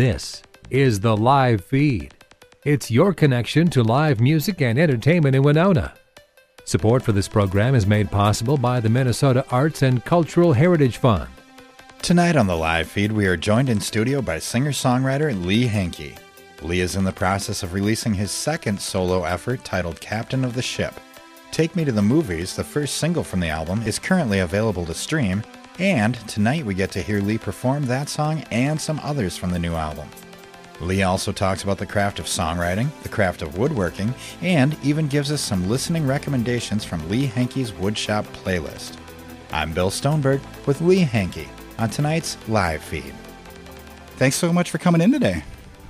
This 0.00 0.42
is 0.70 1.00
the 1.00 1.14
live 1.14 1.62
feed. 1.62 2.14
It's 2.64 2.90
your 2.90 3.12
connection 3.12 3.68
to 3.68 3.82
live 3.82 4.18
music 4.18 4.62
and 4.62 4.78
entertainment 4.78 5.36
in 5.36 5.42
Winona. 5.42 5.92
Support 6.64 7.02
for 7.02 7.12
this 7.12 7.28
program 7.28 7.74
is 7.74 7.86
made 7.86 8.10
possible 8.10 8.56
by 8.56 8.80
the 8.80 8.88
Minnesota 8.88 9.44
Arts 9.50 9.82
and 9.82 10.02
Cultural 10.02 10.54
Heritage 10.54 10.96
Fund. 10.96 11.28
Tonight 12.00 12.36
on 12.36 12.46
the 12.46 12.56
live 12.56 12.88
feed, 12.88 13.12
we 13.12 13.26
are 13.26 13.36
joined 13.36 13.68
in 13.68 13.78
studio 13.78 14.22
by 14.22 14.38
singer 14.38 14.72
songwriter 14.72 15.44
Lee 15.44 15.66
Henke. 15.66 16.16
Lee 16.62 16.80
is 16.80 16.96
in 16.96 17.04
the 17.04 17.12
process 17.12 17.62
of 17.62 17.74
releasing 17.74 18.14
his 18.14 18.30
second 18.30 18.80
solo 18.80 19.24
effort 19.24 19.66
titled 19.66 20.00
Captain 20.00 20.46
of 20.46 20.54
the 20.54 20.62
Ship. 20.62 20.94
Take 21.50 21.76
Me 21.76 21.84
to 21.84 21.92
the 21.92 22.00
Movies, 22.00 22.56
the 22.56 22.64
first 22.64 22.96
single 22.96 23.22
from 23.22 23.40
the 23.40 23.50
album, 23.50 23.82
is 23.82 23.98
currently 23.98 24.38
available 24.38 24.86
to 24.86 24.94
stream, 24.94 25.42
and 25.80 26.14
tonight 26.28 26.66
we 26.66 26.74
get 26.74 26.90
to 26.90 27.00
hear 27.00 27.20
Lee 27.20 27.38
perform 27.38 27.86
that 27.86 28.10
song 28.10 28.44
and 28.50 28.78
some 28.78 29.00
others 29.02 29.38
from 29.38 29.50
the 29.50 29.58
new 29.58 29.74
album. 29.74 30.06
Lee 30.78 31.02
also 31.02 31.32
talks 31.32 31.62
about 31.62 31.78
the 31.78 31.86
craft 31.86 32.18
of 32.18 32.26
songwriting, 32.26 32.88
the 33.02 33.08
craft 33.08 33.40
of 33.40 33.56
woodworking, 33.56 34.14
and 34.42 34.76
even 34.82 35.08
gives 35.08 35.32
us 35.32 35.40
some 35.40 35.68
listening 35.68 36.06
recommendations 36.06 36.84
from 36.84 37.08
Lee 37.08 37.26
Henke's 37.26 37.72
Woodshop 37.72 38.24
playlist. 38.44 38.96
I'm 39.52 39.72
Bill 39.72 39.90
Stoneberg 39.90 40.40
with 40.66 40.82
Lee 40.82 41.00
Henke 41.00 41.48
on 41.78 41.88
tonight's 41.88 42.36
live 42.46 42.82
feed. 42.82 43.14
Thanks 44.16 44.36
so 44.36 44.52
much 44.52 44.70
for 44.70 44.78
coming 44.78 45.00
in 45.00 45.12
today. 45.12 45.42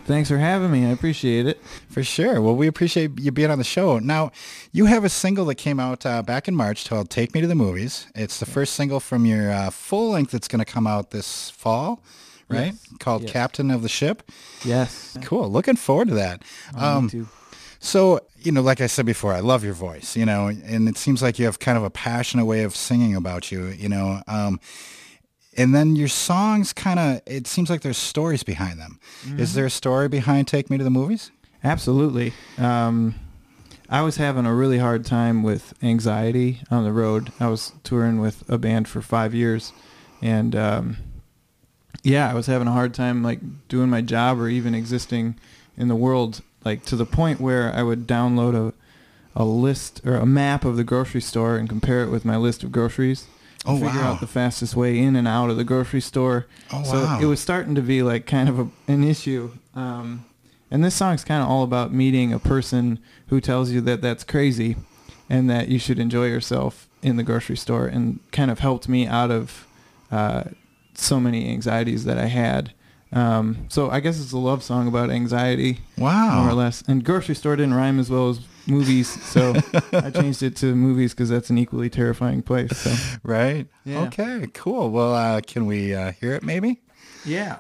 Thanks 0.06 0.28
for 0.28 0.38
having 0.38 0.72
me. 0.72 0.86
I 0.86 0.90
appreciate 0.90 1.46
it. 1.46 1.62
For 1.88 2.02
sure. 2.02 2.40
Well, 2.40 2.56
we 2.56 2.66
appreciate 2.66 3.12
you 3.20 3.30
being 3.30 3.50
on 3.50 3.58
the 3.58 3.64
show. 3.64 4.00
Now, 4.00 4.32
you 4.72 4.86
have 4.86 5.04
a 5.04 5.08
single 5.08 5.44
that 5.46 5.54
came 5.54 5.78
out 5.78 6.04
uh, 6.04 6.22
back 6.22 6.48
in 6.48 6.54
March 6.56 6.88
called 6.88 7.10
Take 7.10 7.32
Me 7.32 7.40
to 7.40 7.46
the 7.46 7.54
Movies. 7.54 8.08
It's 8.16 8.40
the 8.40 8.46
first 8.46 8.74
single 8.74 8.98
from 8.98 9.24
your 9.24 9.52
uh, 9.52 9.70
full 9.70 10.10
length 10.10 10.32
that's 10.32 10.48
going 10.48 10.58
to 10.64 10.70
come 10.70 10.86
out 10.86 11.10
this 11.12 11.50
fall, 11.50 12.02
right? 12.48 12.72
Yes. 12.72 12.88
Called 12.98 13.22
Yes. 13.22 13.30
Captain 13.32 13.70
of 13.70 13.82
the 13.82 13.88
Ship. 13.88 14.22
Yes. 14.64 15.16
Cool. 15.22 15.48
Looking 15.48 15.76
forward 15.76 16.08
to 16.08 16.14
that. 16.14 16.42
Oh, 16.76 16.96
Um, 16.98 17.04
me 17.04 17.10
too. 17.10 17.28
So, 17.78 18.20
you 18.40 18.50
know, 18.52 18.62
like 18.62 18.80
I 18.80 18.88
said 18.88 19.06
before, 19.06 19.32
I 19.32 19.40
love 19.40 19.62
your 19.64 19.74
voice, 19.74 20.16
you 20.16 20.26
know, 20.26 20.48
and 20.48 20.88
it 20.88 20.98
seems 20.98 21.22
like 21.22 21.38
you 21.38 21.44
have 21.46 21.60
kind 21.60 21.78
of 21.78 21.84
a 21.84 21.88
passionate 21.90 22.44
way 22.46 22.62
of 22.64 22.74
singing 22.76 23.14
about 23.14 23.50
you, 23.52 23.66
you 23.68 23.88
know. 23.88 24.22
Um, 24.26 24.60
and 25.56 25.74
then 25.74 25.96
your 25.96 26.08
songs 26.08 26.72
kind 26.72 26.98
of, 26.98 27.20
it 27.26 27.46
seems 27.46 27.70
like 27.70 27.82
there's 27.82 27.98
stories 27.98 28.42
behind 28.42 28.78
them. 28.78 29.00
Mm-hmm. 29.24 29.40
Is 29.40 29.54
there 29.54 29.66
a 29.66 29.70
story 29.70 30.08
behind 30.08 30.48
Take 30.48 30.70
Me 30.70 30.78
to 30.78 30.84
the 30.84 30.90
Movies? 30.90 31.30
Absolutely. 31.62 32.32
Um, 32.58 33.14
I 33.88 34.02
was 34.02 34.16
having 34.16 34.46
a 34.46 34.54
really 34.54 34.78
hard 34.78 35.04
time 35.04 35.42
with 35.42 35.74
anxiety 35.82 36.60
on 36.70 36.84
the 36.84 36.92
road. 36.92 37.32
I 37.40 37.48
was 37.48 37.72
touring 37.82 38.20
with 38.20 38.48
a 38.48 38.56
band 38.56 38.86
for 38.86 39.02
five 39.02 39.34
years, 39.34 39.72
and 40.22 40.54
um, 40.54 40.96
yeah, 42.04 42.30
I 42.30 42.34
was 42.34 42.46
having 42.46 42.68
a 42.68 42.72
hard 42.72 42.94
time 42.94 43.24
like 43.24 43.40
doing 43.68 43.90
my 43.90 44.00
job 44.00 44.38
or 44.38 44.48
even 44.48 44.74
existing 44.74 45.36
in 45.76 45.88
the 45.88 45.96
world. 45.96 46.40
Like 46.64 46.84
to 46.84 46.96
the 46.96 47.06
point 47.06 47.40
where 47.40 47.72
I 47.74 47.82
would 47.82 48.06
download 48.06 48.54
a 48.54 48.72
a 49.34 49.44
list 49.44 50.00
or 50.04 50.14
a 50.14 50.26
map 50.26 50.64
of 50.64 50.76
the 50.76 50.84
grocery 50.84 51.20
store 51.20 51.56
and 51.56 51.68
compare 51.68 52.02
it 52.02 52.10
with 52.10 52.24
my 52.24 52.36
list 52.36 52.62
of 52.62 52.72
groceries. 52.72 53.26
Oh, 53.66 53.74
figure 53.74 54.00
wow. 54.00 54.12
out 54.12 54.20
the 54.20 54.26
fastest 54.26 54.74
way 54.74 54.98
in 54.98 55.16
and 55.16 55.28
out 55.28 55.50
of 55.50 55.56
the 55.56 55.64
grocery 55.64 56.00
store. 56.00 56.46
Oh, 56.72 56.82
so 56.82 56.94
wow. 57.04 57.18
it 57.20 57.26
was 57.26 57.40
starting 57.40 57.74
to 57.74 57.82
be 57.82 58.02
like 58.02 58.26
kind 58.26 58.48
of 58.48 58.58
a, 58.58 58.68
an 58.88 59.04
issue. 59.04 59.50
Um, 59.74 60.24
and 60.70 60.82
this 60.82 60.94
song's 60.94 61.24
kind 61.24 61.42
of 61.42 61.48
all 61.48 61.62
about 61.62 61.92
meeting 61.92 62.32
a 62.32 62.38
person 62.38 62.98
who 63.26 63.40
tells 63.40 63.70
you 63.70 63.80
that 63.82 64.00
that's 64.00 64.24
crazy 64.24 64.76
and 65.28 65.50
that 65.50 65.68
you 65.68 65.78
should 65.78 65.98
enjoy 65.98 66.26
yourself 66.26 66.88
in 67.02 67.16
the 67.16 67.22
grocery 67.22 67.56
store 67.56 67.86
and 67.86 68.20
kind 68.32 68.50
of 68.50 68.60
helped 68.60 68.88
me 68.88 69.06
out 69.06 69.30
of 69.30 69.66
uh, 70.10 70.44
so 70.94 71.20
many 71.20 71.50
anxieties 71.50 72.04
that 72.04 72.18
I 72.18 72.26
had. 72.26 72.72
Um, 73.12 73.66
so 73.68 73.90
I 73.90 74.00
guess 74.00 74.20
it's 74.20 74.32
a 74.32 74.38
love 74.38 74.62
song 74.62 74.86
about 74.88 75.10
anxiety, 75.10 75.80
Wow. 75.98 76.42
more 76.42 76.50
or 76.50 76.54
less. 76.54 76.82
And 76.86 77.04
grocery 77.04 77.34
store 77.34 77.56
didn't 77.56 77.74
rhyme 77.74 77.98
as 77.98 78.08
well 78.08 78.28
as 78.30 78.38
movies, 78.70 79.08
so 79.08 79.54
I 79.92 80.10
changed 80.10 80.42
it 80.42 80.56
to 80.56 80.74
movies 80.74 81.12
because 81.12 81.28
that's 81.28 81.50
an 81.50 81.58
equally 81.58 81.90
terrifying 81.90 82.42
place. 82.42 82.76
So 82.78 82.94
Right? 83.22 83.66
Yeah. 83.84 84.02
Okay, 84.02 84.46
cool. 84.54 84.90
Well, 84.90 85.14
uh, 85.14 85.40
can 85.40 85.66
we 85.66 85.94
uh, 85.94 86.12
hear 86.12 86.32
it 86.34 86.42
maybe? 86.42 86.80
yeah. 87.24 87.56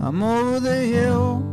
I'm 0.00 0.22
over 0.22 0.58
the 0.60 0.74
hill. 0.76 1.47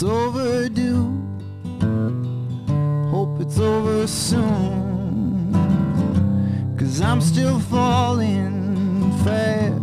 It's 0.00 0.04
overdue. 0.04 1.10
Hope 3.10 3.40
it's 3.40 3.58
over 3.58 4.06
soon. 4.06 5.52
Cause 6.78 7.00
I'm 7.00 7.20
still 7.20 7.58
falling 7.58 9.10
fast. 9.24 9.82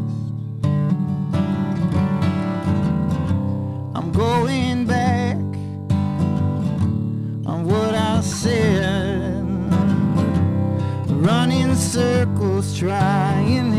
I'm 3.93 4.13
going 4.13 4.85
back 4.85 5.35
on 7.45 7.65
what 7.65 7.93
I 7.93 8.21
said. 8.21 9.43
Running 11.09 11.75
circles, 11.75 12.79
trying 12.79 13.73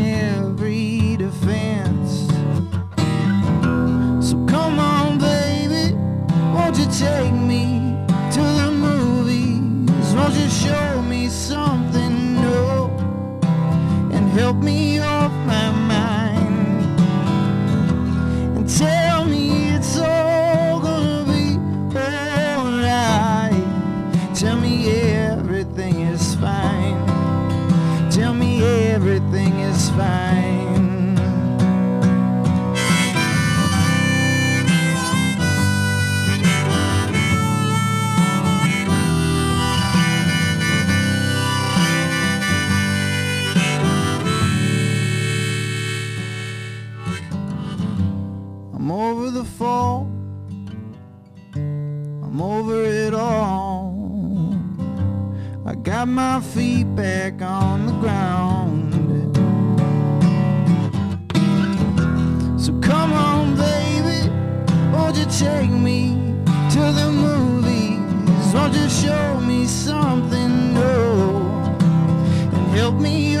help 14.37 14.57
me 14.57 14.99
got 56.07 56.13
my 56.13 56.41
feet 56.41 56.95
back 56.95 57.41
on 57.41 57.85
the 57.85 57.91
ground. 57.93 58.93
So 62.59 62.71
come 62.79 63.13
on, 63.13 63.55
baby, 63.55 64.29
won't 64.91 65.17
you 65.17 65.25
take 65.25 65.69
me 65.69 66.15
to 66.71 66.79
the 66.99 67.11
movies? 67.11 68.53
won't 68.53 68.73
you 68.73 68.89
show 68.89 69.39
me 69.41 69.65
something 69.65 70.73
new 70.73 71.37
and 72.55 72.67
help 72.77 72.95
me 72.95 73.36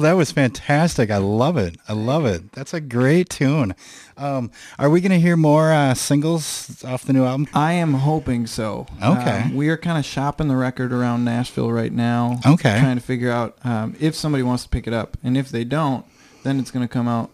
Oh, 0.00 0.02
that 0.04 0.16
was 0.16 0.32
fantastic. 0.32 1.10
I 1.10 1.18
love 1.18 1.58
it. 1.58 1.76
I 1.86 1.92
love 1.92 2.24
it. 2.24 2.52
That's 2.52 2.72
a 2.72 2.80
great 2.80 3.28
tune. 3.28 3.74
Um, 4.16 4.50
are 4.78 4.88
we 4.88 5.02
going 5.02 5.12
to 5.12 5.20
hear 5.20 5.36
more 5.36 5.72
uh, 5.72 5.92
singles 5.92 6.82
off 6.84 7.04
the 7.04 7.12
new 7.12 7.26
album? 7.26 7.48
I 7.52 7.74
am 7.74 7.92
hoping 7.92 8.46
so. 8.46 8.86
Okay. 9.04 9.42
Um, 9.42 9.54
we 9.54 9.68
are 9.68 9.76
kind 9.76 9.98
of 9.98 10.06
shopping 10.06 10.48
the 10.48 10.56
record 10.56 10.90
around 10.90 11.26
Nashville 11.26 11.70
right 11.70 11.92
now. 11.92 12.40
Okay. 12.46 12.78
Trying 12.80 12.96
to 12.96 13.02
figure 13.02 13.30
out 13.30 13.58
um, 13.62 13.94
if 14.00 14.14
somebody 14.14 14.42
wants 14.42 14.62
to 14.62 14.70
pick 14.70 14.86
it 14.86 14.94
up, 14.94 15.18
and 15.22 15.36
if 15.36 15.50
they 15.50 15.64
don't, 15.64 16.06
then 16.44 16.58
it's 16.58 16.70
going 16.70 16.88
to 16.88 16.90
come 16.90 17.06
out 17.06 17.28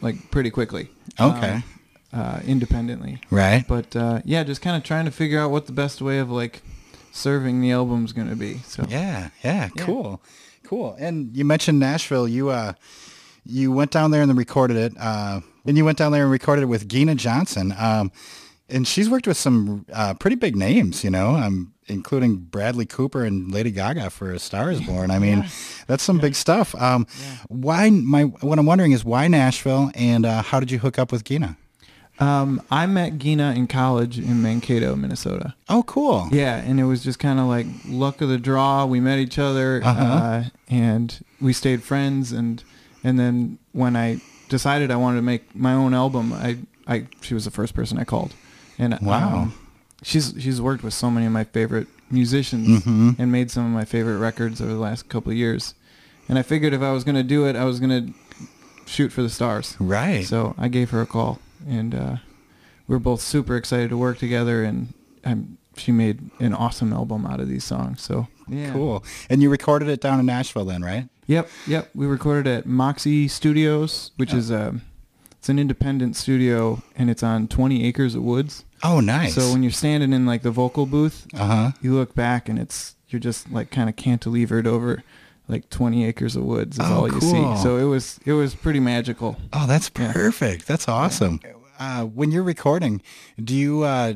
like 0.00 0.30
pretty 0.30 0.50
quickly. 0.50 0.88
Okay. 1.18 1.54
um, 1.54 1.64
uh, 2.12 2.38
independently. 2.46 3.20
Right. 3.32 3.64
But 3.66 3.96
uh, 3.96 4.20
yeah, 4.24 4.44
just 4.44 4.62
kind 4.62 4.76
of 4.76 4.84
trying 4.84 5.06
to 5.06 5.10
figure 5.10 5.40
out 5.40 5.50
what 5.50 5.66
the 5.66 5.72
best 5.72 6.00
way 6.00 6.20
of 6.20 6.30
like 6.30 6.62
serving 7.10 7.62
the 7.62 7.72
album's 7.72 8.12
going 8.12 8.28
to 8.28 8.36
be. 8.36 8.58
So 8.58 8.84
Yeah, 8.88 9.30
yeah, 9.42 9.70
cool, 9.76 10.22
cool. 10.66 10.96
And 10.98 11.36
you 11.36 11.44
mentioned 11.44 11.78
Nashville. 11.78 12.28
You 12.28 12.50
uh, 12.50 12.74
you 13.44 13.72
went 13.72 13.90
down 13.90 14.10
there 14.10 14.20
and 14.20 14.28
then 14.28 14.36
recorded 14.36 14.76
it. 14.76 14.92
Uh, 14.98 15.40
and 15.64 15.76
you 15.76 15.84
went 15.84 15.98
down 15.98 16.12
there 16.12 16.22
and 16.22 16.30
recorded 16.30 16.62
it 16.62 16.66
with 16.66 16.88
Gena 16.88 17.14
Johnson. 17.14 17.74
Um, 17.78 18.12
and 18.68 18.86
she's 18.86 19.08
worked 19.08 19.26
with 19.26 19.36
some 19.36 19.86
uh, 19.92 20.14
pretty 20.14 20.36
big 20.36 20.56
names, 20.56 21.04
you 21.04 21.10
know, 21.10 21.36
um, 21.36 21.72
including 21.86 22.36
Bradley 22.36 22.84
Cooper 22.84 23.24
and 23.24 23.52
Lady 23.52 23.70
Gaga 23.70 24.10
for 24.10 24.32
A 24.32 24.38
Star 24.40 24.70
Is 24.72 24.80
Born. 24.80 25.10
I 25.12 25.20
mean, 25.20 25.46
that's 25.86 26.02
some 26.02 26.18
big 26.18 26.34
stuff. 26.34 26.74
Um, 26.74 27.06
Why? 27.48 27.90
My 27.90 28.24
what 28.24 28.58
I'm 28.58 28.66
wondering 28.66 28.92
is 28.92 29.04
why 29.04 29.28
Nashville, 29.28 29.92
and 29.94 30.26
uh, 30.26 30.42
how 30.42 30.58
did 30.58 30.70
you 30.72 30.80
hook 30.80 30.98
up 30.98 31.12
with 31.12 31.24
Gena? 31.24 31.56
Um, 32.18 32.62
I 32.70 32.86
met 32.86 33.18
Gena 33.18 33.52
in 33.52 33.66
college 33.66 34.18
in 34.18 34.42
Mankato, 34.42 34.96
Minnesota. 34.96 35.54
Oh, 35.68 35.82
cool. 35.82 36.28
Yeah, 36.32 36.56
and 36.56 36.80
it 36.80 36.84
was 36.84 37.02
just 37.04 37.18
kind 37.18 37.38
of 37.38 37.46
like 37.46 37.66
luck 37.86 38.20
of 38.22 38.28
the 38.30 38.38
draw. 38.38 38.86
We 38.86 39.00
met 39.00 39.18
each 39.18 39.38
other, 39.38 39.82
Uh-huh. 39.84 40.02
uh, 40.02 40.44
and 40.68 41.18
we 41.40 41.52
stayed 41.52 41.82
friends. 41.82 42.32
And 42.32 42.64
and 43.04 43.18
then 43.18 43.58
when 43.72 43.96
I 43.96 44.20
decided 44.48 44.90
I 44.90 44.96
wanted 44.96 45.16
to 45.16 45.22
make 45.22 45.54
my 45.54 45.72
own 45.74 45.92
album, 45.92 46.32
I 46.32 46.56
I 46.86 47.06
she 47.20 47.34
was 47.34 47.44
the 47.44 47.50
first 47.50 47.74
person 47.74 47.98
I 47.98 48.04
called. 48.04 48.32
And 48.78 48.98
Wow. 49.02 49.36
um, 49.42 49.54
she's 50.02 50.32
she's 50.38 50.60
worked 50.60 50.82
with 50.82 50.94
so 50.94 51.10
many 51.10 51.26
of 51.26 51.32
my 51.32 51.44
favorite 51.44 51.88
musicians 52.10 52.68
Mm-hmm. 52.68 53.10
and 53.20 53.30
made 53.30 53.50
some 53.50 53.66
of 53.66 53.72
my 53.72 53.84
favorite 53.84 54.18
records 54.18 54.60
over 54.62 54.72
the 54.72 54.78
last 54.78 55.08
couple 55.10 55.32
of 55.32 55.36
years. 55.36 55.74
And 56.28 56.38
I 56.38 56.42
figured 56.42 56.72
if 56.72 56.80
I 56.80 56.92
was 56.92 57.04
going 57.04 57.16
to 57.16 57.22
do 57.22 57.46
it, 57.46 57.56
I 57.56 57.64
was 57.64 57.78
going 57.78 57.90
to 58.06 58.14
shoot 58.86 59.12
for 59.12 59.22
the 59.22 59.28
stars. 59.28 59.76
Right. 59.78 60.24
So 60.24 60.54
I 60.58 60.68
gave 60.68 60.90
her 60.90 61.00
a 61.02 61.06
call, 61.06 61.38
and 61.66 61.94
uh, 61.94 62.16
we 62.86 62.94
were 62.94 63.00
both 63.00 63.20
super 63.20 63.56
excited 63.56 63.90
to 63.90 63.96
work 63.96 64.18
together. 64.18 64.64
And 64.64 64.92
um, 65.24 65.58
she 65.76 65.92
made 65.92 66.30
an 66.38 66.54
awesome 66.54 66.92
album 66.92 67.26
out 67.26 67.40
of 67.40 67.48
these 67.48 67.64
songs. 67.64 68.02
So 68.02 68.28
yeah, 68.48 68.72
Cool. 68.72 69.04
And 69.28 69.42
you 69.42 69.50
recorded 69.50 69.88
it 69.88 70.00
down 70.00 70.20
in 70.20 70.26
Nashville 70.26 70.64
then, 70.64 70.82
right? 70.82 71.08
Yep, 71.26 71.48
yep. 71.66 71.90
We 71.94 72.06
recorded 72.06 72.46
at 72.46 72.66
Moxie 72.66 73.26
Studios, 73.26 74.12
which 74.16 74.32
is 74.32 74.50
a 74.50 74.80
it's 75.38 75.48
an 75.48 75.58
independent 75.58 76.16
studio, 76.16 76.82
and 76.96 77.10
it's 77.10 77.22
on 77.22 77.48
20 77.48 77.84
acres 77.84 78.14
of 78.14 78.22
woods. 78.22 78.64
Oh, 78.82 79.00
nice. 79.00 79.34
So 79.34 79.52
when 79.52 79.62
you're 79.62 79.72
standing 79.72 80.12
in 80.12 80.26
like 80.26 80.42
the 80.42 80.50
vocal 80.50 80.86
booth, 80.86 81.26
uh 81.34 81.46
huh. 81.46 81.70
you 81.80 81.94
look 81.94 82.14
back 82.14 82.48
and 82.48 82.58
it's 82.58 82.94
you're 83.08 83.20
just 83.20 83.50
like 83.50 83.70
kind 83.70 83.88
of 83.88 83.96
cantilevered 83.96 84.66
over 84.66 85.02
like 85.48 85.68
20 85.70 86.04
acres 86.04 86.34
of 86.36 86.42
woods 86.44 86.78
is 86.78 86.84
Oh, 86.84 86.94
all 87.02 87.06
you 87.06 87.20
cool. 87.20 87.56
see. 87.56 87.62
So 87.62 87.76
it 87.76 87.84
was 87.84 88.18
it 88.24 88.32
was 88.32 88.54
pretty 88.54 88.80
magical. 88.80 89.36
Oh, 89.52 89.66
that's 89.66 89.90
Yeah. 89.98 90.12
perfect. 90.12 90.66
That's 90.66 90.88
awesome. 90.88 91.40
Uh, 91.78 92.04
when 92.04 92.30
you're 92.32 92.42
recording, 92.42 93.02
do 93.42 93.54
you 93.54 93.82
uh, 93.82 94.14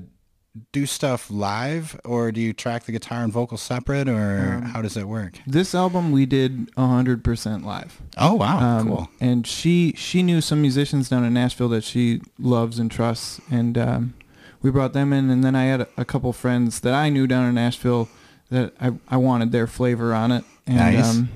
do 0.73 0.85
stuff 0.87 1.31
live 1.31 2.01
or 2.05 2.33
do 2.33 2.41
you 2.41 2.53
track 2.53 2.85
the 2.85 2.91
guitar 2.93 3.23
and 3.23 3.33
vocal 3.33 3.57
separate 3.57 4.09
or 4.09 4.55
Um, 4.57 4.63
how 4.63 4.83
does 4.83 4.95
that 4.95 5.07
work? 5.07 5.35
This 5.47 5.75
album 5.75 6.11
we 6.11 6.27
did 6.27 6.69
100% 6.77 7.65
live. 7.65 8.01
Oh, 8.19 8.35
wow. 8.35 8.59
Um, 8.59 8.89
cool. 8.89 9.09
And 9.21 9.47
she 9.47 9.95
she 9.97 10.23
knew 10.23 10.41
some 10.41 10.61
musicians 10.61 11.09
down 11.09 11.25
in 11.25 11.35
Nashville 11.35 11.69
that 11.69 11.85
she 11.85 12.21
loves 12.39 12.79
and 12.79 12.91
trusts, 12.91 13.41
and 13.51 13.79
um, 13.79 14.15
we 14.63 14.71
brought 14.71 14.93
them 14.93 15.13
in. 15.13 15.31
And 15.31 15.45
then 15.45 15.55
I 15.55 15.65
had 15.67 15.83
a, 15.83 15.89
a 15.97 16.05
couple 16.05 16.33
friends 16.33 16.81
that 16.81 16.95
I 16.95 17.09
knew 17.11 17.27
down 17.27 17.47
in 17.47 17.55
Nashville 17.55 18.09
that 18.51 18.73
I 18.81 18.93
I 19.09 19.17
wanted 19.19 19.53
their 19.53 19.67
flavor 19.69 20.13
on 20.15 20.33
it. 20.33 20.45
And, 20.71 20.97
Nice. 20.97 21.05
Um, 21.05 21.29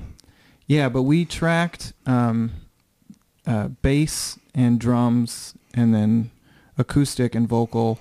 yeah, 0.67 0.89
but 0.89 1.03
we 1.03 1.25
tracked 1.25 1.93
um, 2.05 2.51
uh, 3.45 3.67
bass 3.67 4.39
and 4.55 4.79
drums, 4.79 5.53
and 5.73 5.93
then 5.93 6.31
acoustic 6.77 7.35
and 7.35 7.47
vocal 7.47 7.99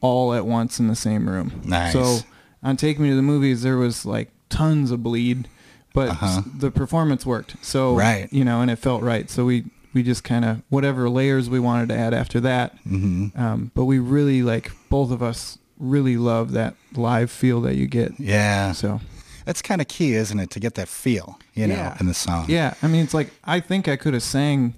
all 0.00 0.32
at 0.34 0.46
once 0.46 0.78
in 0.78 0.86
the 0.88 0.94
same 0.94 1.28
room. 1.28 1.62
Nice. 1.64 1.92
So 1.92 2.20
on 2.62 2.76
Take 2.76 2.98
Me 2.98 3.08
to 3.08 3.16
the 3.16 3.22
Movies, 3.22 3.62
there 3.62 3.76
was 3.78 4.04
like 4.06 4.30
tons 4.50 4.90
of 4.90 5.02
bleed, 5.02 5.48
but 5.94 6.10
Uh-huh. 6.10 6.42
the 6.58 6.70
performance 6.70 7.24
worked. 7.26 7.56
So 7.62 7.94
Right. 7.96 8.28
you 8.32 8.44
know, 8.44 8.60
and 8.60 8.70
it 8.70 8.76
felt 8.78 9.02
right. 9.02 9.28
So 9.30 9.44
we 9.46 9.64
we 9.94 10.02
just 10.02 10.22
kind 10.24 10.44
of 10.44 10.62
whatever 10.68 11.08
layers 11.08 11.48
we 11.48 11.58
wanted 11.58 11.88
to 11.88 11.96
add 11.96 12.12
after 12.12 12.38
that. 12.40 12.76
hmm 12.86 13.28
Um, 13.34 13.70
but 13.74 13.86
we 13.86 13.98
really 13.98 14.42
like 14.42 14.70
both 14.90 15.10
of 15.10 15.22
us 15.22 15.58
really 15.78 16.16
love 16.18 16.52
that 16.52 16.74
live 16.94 17.30
feel 17.30 17.62
that 17.62 17.76
you 17.76 17.86
get. 17.86 18.12
Yeah. 18.20 18.72
So 18.72 19.00
That's 19.46 19.62
kind 19.62 19.80
of 19.80 19.88
key, 19.88 20.12
isn't 20.12 20.38
it, 20.38 20.50
to 20.50 20.60
get 20.60 20.74
that 20.74 20.88
feel, 20.88 21.38
you 21.54 21.66
know, 21.66 21.74
Yeah. 21.76 21.96
in 21.98 22.06
the 22.06 22.14
song. 22.14 22.44
yeah, 22.48 22.74
I 22.82 22.88
mean, 22.88 23.02
it's 23.04 23.14
like 23.14 23.30
I 23.44 23.60
think 23.60 23.88
I 23.88 23.96
could 23.96 24.12
have 24.12 24.22
sang 24.22 24.74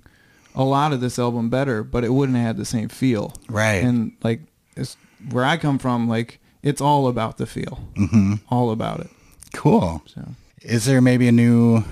a 0.55 0.63
lot 0.63 0.93
of 0.93 1.01
this 1.01 1.19
album 1.19 1.51
better, 1.51 1.83
but 1.83 2.05
it 2.05 2.13
wouldn't 2.13 2.37
have 2.39 2.47
had 2.47 2.57
the 2.59 2.65
same 2.65 2.89
feel. 2.89 3.33
Right. 3.49 3.83
And 3.83 4.13
like 4.23 4.41
it's, 4.77 4.97
where 5.31 5.45
I 5.45 5.57
come 5.57 5.79
from, 5.79 6.09
like 6.09 6.39
it's 6.63 6.81
all 6.81 7.09
about 7.09 7.39
the 7.39 7.47
feel, 7.47 7.77
hmm 7.97 8.35
all 8.51 8.71
about 8.71 9.01
it. 9.01 9.11
Cool. 9.55 10.03
So 10.07 10.23
Is 10.63 10.85
there 10.85 11.01
maybe 11.01 11.27
a 11.29 11.33
new 11.33 11.83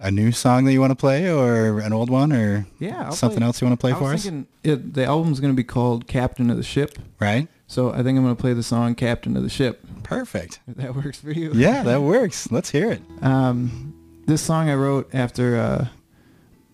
a 0.00 0.10
new 0.10 0.32
song 0.32 0.64
that 0.64 0.72
you 0.72 0.80
want 0.80 0.90
to 0.90 0.96
play 0.96 1.30
or 1.30 1.78
an 1.78 1.92
old 1.92 2.10
one 2.10 2.32
or 2.32 2.66
yeah, 2.80 3.04
I'll 3.06 3.12
something 3.12 3.38
play- 3.38 3.46
else 3.46 3.60
you 3.60 3.66
want 3.68 3.78
to 3.78 3.84
play 3.84 3.92
I 3.92 3.98
for 3.98 4.12
us? 4.14 4.22
thinking 4.24 4.46
it, 4.64 4.94
the 4.94 5.04
album's 5.04 5.38
going 5.38 5.52
to 5.52 5.56
be 5.56 5.62
called 5.64 6.06
Captain 6.08 6.50
of 6.50 6.56
the 6.56 6.62
Ship. 6.64 6.98
Right? 7.20 7.46
So 7.72 7.90
I 7.90 8.02
think 8.02 8.18
I'm 8.18 8.22
going 8.22 8.36
to 8.36 8.40
play 8.40 8.52
the 8.52 8.62
song 8.62 8.94
Captain 8.94 9.34
of 9.34 9.42
the 9.42 9.48
Ship. 9.48 9.80
Perfect. 10.02 10.60
If 10.68 10.76
that 10.76 10.94
works 11.04 11.18
for 11.18 11.30
you. 11.30 11.52
Yeah, 11.54 11.82
that 11.84 12.02
works. 12.02 12.52
Let's 12.52 12.68
hear 12.68 12.92
it. 12.92 13.00
Um, 13.22 13.94
this 14.26 14.42
song 14.42 14.68
I 14.68 14.74
wrote 14.74 15.08
after 15.14 15.56
uh, 15.56 15.86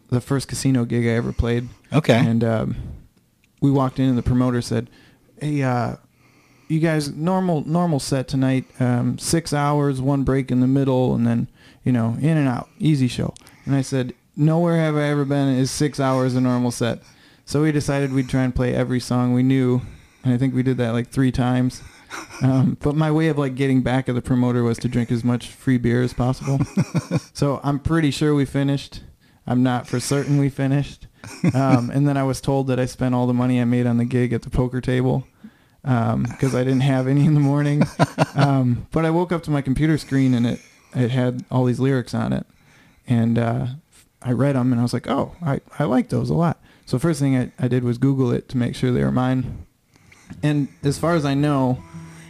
the 0.08 0.20
first 0.20 0.48
casino 0.48 0.84
gig 0.84 1.06
I 1.06 1.10
ever 1.10 1.32
played. 1.32 1.68
Okay. 1.92 2.18
And 2.18 2.42
um, 2.42 2.76
we 3.60 3.70
walked 3.70 4.00
in 4.00 4.08
and 4.08 4.18
the 4.18 4.24
promoter 4.24 4.60
said, 4.60 4.90
"Hey, 5.40 5.62
uh, 5.62 5.98
you 6.66 6.80
guys, 6.80 7.12
normal 7.14 7.64
normal 7.64 8.00
set 8.00 8.26
tonight. 8.26 8.64
Um, 8.80 9.18
six 9.18 9.52
hours, 9.52 10.00
one 10.02 10.24
break 10.24 10.50
in 10.50 10.58
the 10.58 10.66
middle, 10.66 11.14
and 11.14 11.24
then 11.24 11.48
you 11.84 11.92
know 11.92 12.16
in 12.20 12.36
and 12.36 12.48
out, 12.48 12.70
easy 12.80 13.06
show." 13.06 13.34
And 13.66 13.76
I 13.76 13.82
said, 13.82 14.14
"Nowhere 14.36 14.78
have 14.78 14.96
I 14.96 15.04
ever 15.04 15.24
been 15.24 15.46
is 15.46 15.70
six 15.70 16.00
hours 16.00 16.34
a 16.34 16.40
normal 16.40 16.72
set." 16.72 17.04
So 17.44 17.62
we 17.62 17.70
decided 17.70 18.12
we'd 18.12 18.28
try 18.28 18.42
and 18.42 18.52
play 18.52 18.74
every 18.74 18.98
song 18.98 19.32
we 19.32 19.44
knew, 19.44 19.80
and 20.28 20.34
I 20.34 20.38
think 20.38 20.54
we 20.54 20.62
did 20.62 20.76
that 20.76 20.90
like 20.90 21.08
three 21.08 21.32
times. 21.32 21.82
Um, 22.42 22.76
but 22.80 22.94
my 22.94 23.10
way 23.10 23.28
of 23.28 23.38
like 23.38 23.54
getting 23.54 23.82
back 23.82 24.08
at 24.08 24.14
the 24.14 24.22
promoter 24.22 24.62
was 24.62 24.78
to 24.78 24.88
drink 24.88 25.10
as 25.10 25.24
much 25.24 25.48
free 25.48 25.78
beer 25.78 26.02
as 26.02 26.12
possible. 26.12 26.58
so 27.32 27.60
I'm 27.64 27.78
pretty 27.78 28.10
sure 28.10 28.34
we 28.34 28.44
finished. 28.44 29.00
I'm 29.46 29.62
not 29.62 29.86
for 29.86 29.98
certain 29.98 30.38
we 30.38 30.50
finished. 30.50 31.06
Um, 31.54 31.90
and 31.90 32.06
then 32.06 32.16
I 32.16 32.22
was 32.22 32.40
told 32.40 32.66
that 32.68 32.78
I 32.78 32.84
spent 32.86 33.14
all 33.14 33.26
the 33.26 33.34
money 33.34 33.60
I 33.60 33.64
made 33.64 33.86
on 33.86 33.96
the 33.96 34.04
gig 34.04 34.32
at 34.32 34.42
the 34.42 34.50
poker 34.50 34.80
table 34.80 35.26
because 35.82 36.54
I 36.54 36.62
didn't 36.64 36.82
have 36.82 37.06
any 37.06 37.24
in 37.24 37.34
the 37.34 37.40
morning. 37.40 37.82
Um, 38.34 38.86
but 38.92 39.04
I 39.04 39.10
woke 39.10 39.32
up 39.32 39.42
to 39.44 39.50
my 39.50 39.62
computer 39.62 39.98
screen 39.98 40.32
and 40.32 40.46
it 40.46 40.60
it 40.94 41.10
had 41.10 41.44
all 41.50 41.64
these 41.64 41.80
lyrics 41.80 42.14
on 42.14 42.32
it, 42.32 42.46
and 43.08 43.36
uh, 43.36 43.66
I 44.22 44.32
read 44.32 44.54
them 44.54 44.70
and 44.72 44.80
I 44.80 44.82
was 44.82 44.92
like, 44.92 45.08
oh, 45.08 45.34
I, 45.42 45.60
I 45.78 45.84
like 45.84 46.08
those 46.08 46.30
a 46.30 46.34
lot. 46.34 46.60
So 46.86 46.98
first 46.98 47.20
thing 47.20 47.36
I, 47.36 47.52
I 47.58 47.68
did 47.68 47.84
was 47.84 47.98
Google 47.98 48.30
it 48.30 48.48
to 48.50 48.56
make 48.56 48.74
sure 48.74 48.92
they 48.92 49.02
were 49.02 49.12
mine. 49.12 49.66
And 50.42 50.68
as 50.82 50.98
far 50.98 51.14
as 51.14 51.24
I 51.24 51.34
know, 51.34 51.82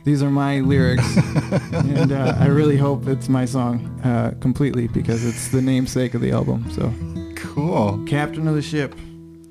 these 0.04 0.22
are 0.22 0.30
my 0.30 0.60
lyrics, 0.60 1.16
and 1.72 2.12
uh, 2.12 2.34
I 2.38 2.46
really 2.46 2.76
hope 2.78 3.06
it's 3.06 3.28
my 3.28 3.44
song 3.44 4.00
uh, 4.02 4.32
completely 4.40 4.88
because 4.88 5.24
it's 5.24 5.48
the 5.48 5.60
namesake 5.60 6.14
of 6.14 6.20
the 6.22 6.30
album. 6.30 6.70
So, 6.70 6.92
Cool. 7.36 8.04
Captain 8.06 8.48
of 8.48 8.54
the 8.54 8.62
Ship. 8.62 8.94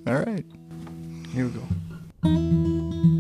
All 0.08 0.16
right. 0.16 0.46
Here 1.34 1.46
we 1.46 1.51
go. 1.51 3.16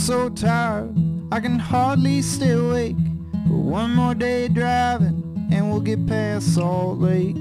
So 0.00 0.30
tired, 0.30 0.94
I 1.30 1.40
can 1.40 1.58
hardly 1.58 2.22
stay 2.22 2.52
awake. 2.52 2.96
But 3.46 3.58
one 3.58 3.94
more 3.94 4.14
day 4.14 4.48
driving, 4.48 5.48
and 5.52 5.70
we'll 5.70 5.80
get 5.80 6.06
past 6.06 6.54
Salt 6.54 6.98
Lake. 6.98 7.36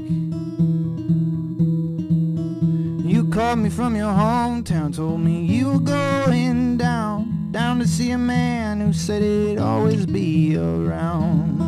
You 3.06 3.30
called 3.30 3.60
me 3.60 3.70
from 3.70 3.96
your 3.96 4.12
hometown, 4.12 4.94
told 4.94 5.22
me 5.22 5.46
you 5.46 5.72
were 5.72 5.80
going 5.80 6.78
down, 6.78 7.50
down 7.52 7.80
to 7.80 7.88
see 7.88 8.12
a 8.12 8.18
man 8.18 8.82
who 8.82 8.92
said 8.92 9.22
he'd 9.22 9.58
always 9.58 10.06
be 10.06 10.58
around. 10.58 11.62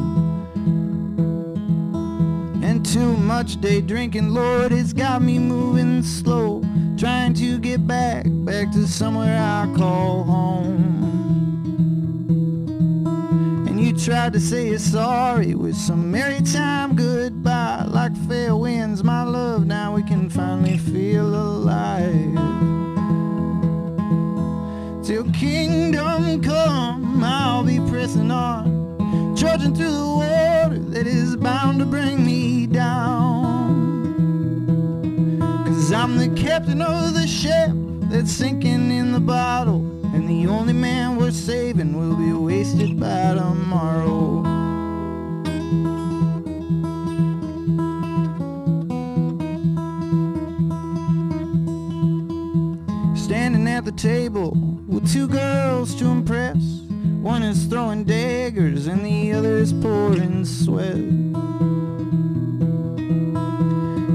And 2.64 2.86
too 2.86 3.16
much 3.16 3.62
day 3.62 3.80
drinking, 3.80 4.34
Lord, 4.34 4.74
it's 4.74 4.92
got 4.92 5.22
me 5.22 5.40
moving 5.40 6.04
slow, 6.04 6.62
trying 6.98 7.34
to 7.36 7.60
get 7.60 7.88
back, 7.88 8.21
back 8.46 8.72
to 8.72 8.88
somewhere 8.88 9.40
I 9.40 9.72
call 9.78 10.24
home. 10.24 10.98
And 13.68 13.80
you 13.80 13.94
tried 13.94 14.34
to 14.34 14.40
say 14.40 14.70
you're 14.70 14.80
sorry 14.80 15.54
with 15.54 15.76
some 15.76 16.10
maritime 16.10 16.96
goodbye, 16.96 17.86
like 17.88 18.16
fair 18.28 18.56
winds, 18.56 19.04
my 19.04 19.24
love. 19.24 19.68
Now 19.68 19.94
we 19.94 20.02
can 20.04 20.30
finally 20.30 20.80
feel 20.80 21.28
alive. 21.28 22.36
Till 25.06 25.30
kingdom 25.34 26.42
come, 26.42 27.24
I'll 27.24 27.64
be 27.64 27.80
pressing 27.90 28.32
on, 28.32 29.36
trudging 29.38 29.76
through 29.76 29.92
the 29.92 30.06
water 30.06 30.80
that 30.80 31.06
is 31.06 31.36
bound 31.36 31.80
to 31.80 31.86
bring 31.86 32.26
me 32.26 32.66
down. 32.66 33.32
Cause 35.66 35.92
I'm 35.94 36.18
the 36.18 36.30
captain 36.30 36.82
of 36.82 37.14
the 37.14 37.28
ship 37.28 37.81
that's 38.12 38.32
sinking 38.32 38.92
in 38.92 39.14
the 39.14 39.20
bottle, 39.22 39.80
and 40.14 40.28
the 40.28 40.46
only 40.46 40.74
man 40.74 41.16
we're 41.16 41.32
saving 41.32 41.98
will 41.98 42.18
be 42.18 42.34
wasted 42.34 43.00
by 43.00 43.36
tomorrow. 43.36 44.44
Standing 53.16 53.66
at 53.70 53.86
the 53.86 53.94
table 53.94 54.52
with 54.88 55.10
two 55.12 55.30
girls 55.30 55.96
to 55.96 56.08
impress. 56.08 56.58
One 57.22 57.44
is 57.44 57.66
throwing 57.66 58.04
daggers 58.04 58.88
and 58.88 59.06
the 59.06 59.32
other 59.32 59.56
is 59.58 59.72
pouring 59.72 60.44
sweat. 60.44 60.98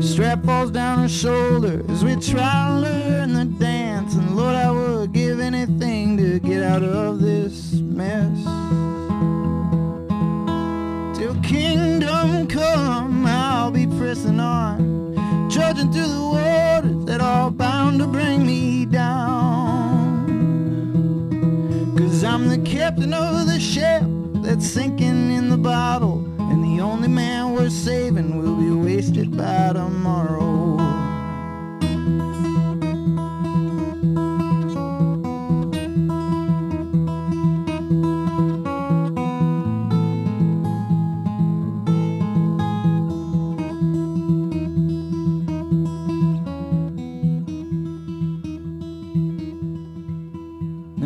Strap 0.02 0.44
falls 0.44 0.70
down 0.70 0.98
her 0.98 1.08
shoulder 1.08 1.82
as 1.88 2.04
we 2.04 2.16
try 2.16 2.82
to 2.84 3.25
out 6.66 6.82
of 6.82 7.20
this 7.20 7.74
mess. 7.74 8.44
Till 11.16 11.34
kingdom 11.42 12.48
come, 12.48 13.24
I'll 13.24 13.70
be 13.70 13.86
pressing 13.86 14.40
on, 14.40 15.48
trudging 15.50 15.92
through 15.92 16.08
the 16.08 16.20
waters 16.20 17.04
that 17.04 17.20
are 17.20 17.50
bound 17.52 18.00
to 18.00 18.06
bring 18.08 18.44
me 18.44 18.84
down. 18.84 20.26
Cause 21.96 22.24
I'm 22.24 22.48
the 22.48 22.58
captain 22.58 23.14
of 23.14 23.46
the 23.46 23.60
ship 23.60 24.02
that's 24.42 24.66
sinking 24.66 25.30
in 25.30 25.48
the 25.48 25.56
bottle, 25.56 26.18
and 26.50 26.64
the 26.64 26.82
only 26.82 27.08
man 27.08 27.52
worth 27.54 27.72
saving 27.72 28.38
will 28.38 28.56
be 28.56 28.70
wasted 28.70 29.36
by 29.36 29.72
tomorrow. 29.72 30.65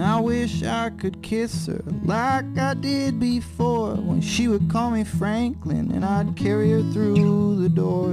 And 0.00 0.08
I 0.08 0.18
wish 0.18 0.62
I 0.62 0.88
could 0.88 1.20
kiss 1.20 1.66
her 1.66 1.82
like 2.06 2.56
I 2.56 2.72
did 2.72 3.20
before 3.20 3.96
when 3.96 4.22
she 4.22 4.48
would 4.48 4.70
call 4.70 4.92
me 4.92 5.04
Franklin 5.04 5.90
and 5.90 6.06
I'd 6.06 6.36
carry 6.36 6.70
her 6.70 6.82
through 6.90 7.56
the 7.56 7.68
door. 7.68 8.08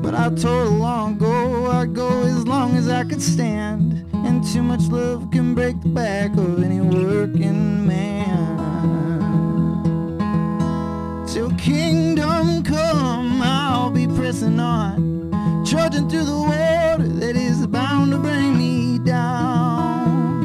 But 0.00 0.14
I 0.14 0.30
told 0.30 0.72
her 0.72 0.78
long 0.78 1.16
ago 1.16 1.66
I'd 1.72 1.92
go 1.92 2.22
as 2.22 2.46
long 2.46 2.74
as 2.78 2.88
I 2.88 3.04
could 3.04 3.20
stand, 3.20 4.06
and 4.14 4.42
too 4.42 4.62
much 4.62 4.88
love 4.88 5.30
can 5.30 5.54
break 5.54 5.78
the 5.82 5.90
back 5.90 6.30
of 6.38 6.62
any 6.62 6.80
working 6.80 7.86
man. 7.86 8.56
Till 11.26 11.50
kingdom 11.56 12.64
come, 12.64 13.42
I'll 13.42 13.90
be 13.90 14.06
pressing 14.06 14.58
on, 14.58 15.64
trudging 15.66 16.08
through 16.08 16.24
the 16.24 16.38
water 16.38 17.05
to 18.16 18.22
bring 18.22 18.56
me 18.56 18.98
down. 18.98 20.42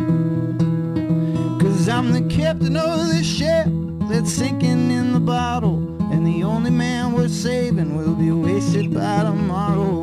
Cause 1.60 1.88
I'm 1.88 2.12
the 2.12 2.22
captain 2.34 2.75
of 2.75 3.08
this 3.08 3.25
ship 3.25 3.68
that's 4.10 4.32
sinking 4.32 4.92
in 4.92 5.13
the 5.13 5.20
bottle, 5.20 5.78
and 6.12 6.25
the 6.28 6.44
only 6.44 6.72
man 6.72 7.13
worth 7.13 7.32
saving 7.32 7.96
will 7.96 8.16
be 8.16 8.32
wasted 8.32 8.94
by 8.94 9.24
tomorrow. 9.24 10.00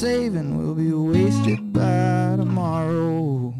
Saving 0.00 0.56
will 0.56 0.74
be 0.74 0.90
wasted 0.94 1.74
by 1.74 2.34
tomorrow. 2.38 3.52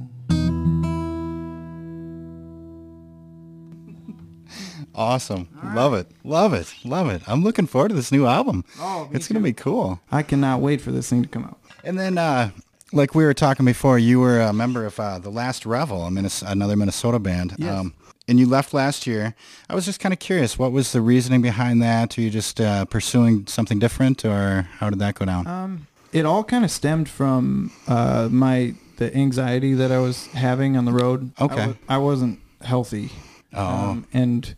Awesome. 4.95 5.49
Love 5.75 5.93
it. 5.93 6.07
Love 6.25 6.55
it. 6.55 6.75
Love 6.83 7.11
it. 7.11 7.21
I'm 7.27 7.45
looking 7.45 7.67
forward 7.67 7.91
to 7.91 7.95
this 7.95 8.11
new 8.11 8.27
album. 8.27 8.65
Oh, 8.79 9.11
it's 9.13 9.29
going 9.29 9.41
to 9.41 9.45
be 9.45 9.53
cool. 9.53 10.01
I 10.11 10.23
cannot 10.23 10.61
wait 10.63 10.81
for 10.81 10.91
this 10.93 11.11
thing 11.11 11.21
to 11.23 11.29
come 11.29 11.45
out. 11.45 11.59
And 11.85 11.99
then, 11.99 12.17
uh, 12.17 12.51
like 12.93 13.15
we 13.15 13.25
were 13.25 13.35
talking 13.35 13.67
before, 13.67 13.99
you 13.99 14.19
were 14.19 14.41
a 14.41 14.53
member 14.55 14.87
of 14.87 14.99
uh, 14.99 15.19
the 15.19 15.29
Last 15.31 15.67
Revel, 15.67 16.05
a 16.05 16.11
Minnes- 16.11 16.43
another 16.43 16.75
Minnesota 16.75 17.19
band. 17.19 17.55
Yes. 17.59 17.87
and 18.29 18.41
you 18.41 18.47
left 18.47 18.73
last 18.73 19.07
year. 19.07 19.35
I 19.69 19.75
was 19.75 19.85
just 19.85 20.01
kind 20.01 20.13
of 20.15 20.19
curious, 20.19 20.59
what 20.59 20.73
was 20.73 20.93
the 20.93 21.03
reasoning 21.03 21.43
behind 21.43 21.83
that? 21.83 22.17
Are 22.17 22.21
you 22.23 22.31
just 22.31 22.61
uh, 22.63 22.87
pursuing 22.87 23.47
something 23.47 23.79
different, 23.79 24.25
or 24.25 24.63
how 24.79 24.89
did 24.89 24.99
that 25.01 25.15
go 25.17 25.25
down? 25.27 25.47
Um, 25.47 25.87
it 26.13 26.25
all 26.27 26.43
kind 26.45 26.65
of 26.65 26.71
stemmed 26.71 27.09
from 27.09 27.71
uh, 27.89 28.29
my 28.31 28.75
the 28.97 29.15
anxiety 29.17 29.73
that 29.75 29.91
I 29.91 29.99
was 29.99 30.27
having 30.29 30.77
on 30.77 30.85
the 30.85 30.93
road. 30.93 31.33
Okay. 31.41 31.63
I, 31.63 31.67
wa- 31.69 31.75
I 31.89 31.99
wasn't 31.99 32.39
healthy. 32.63 33.11
Oh. 33.55 33.65
Um, 33.67 34.07
and 34.13 34.55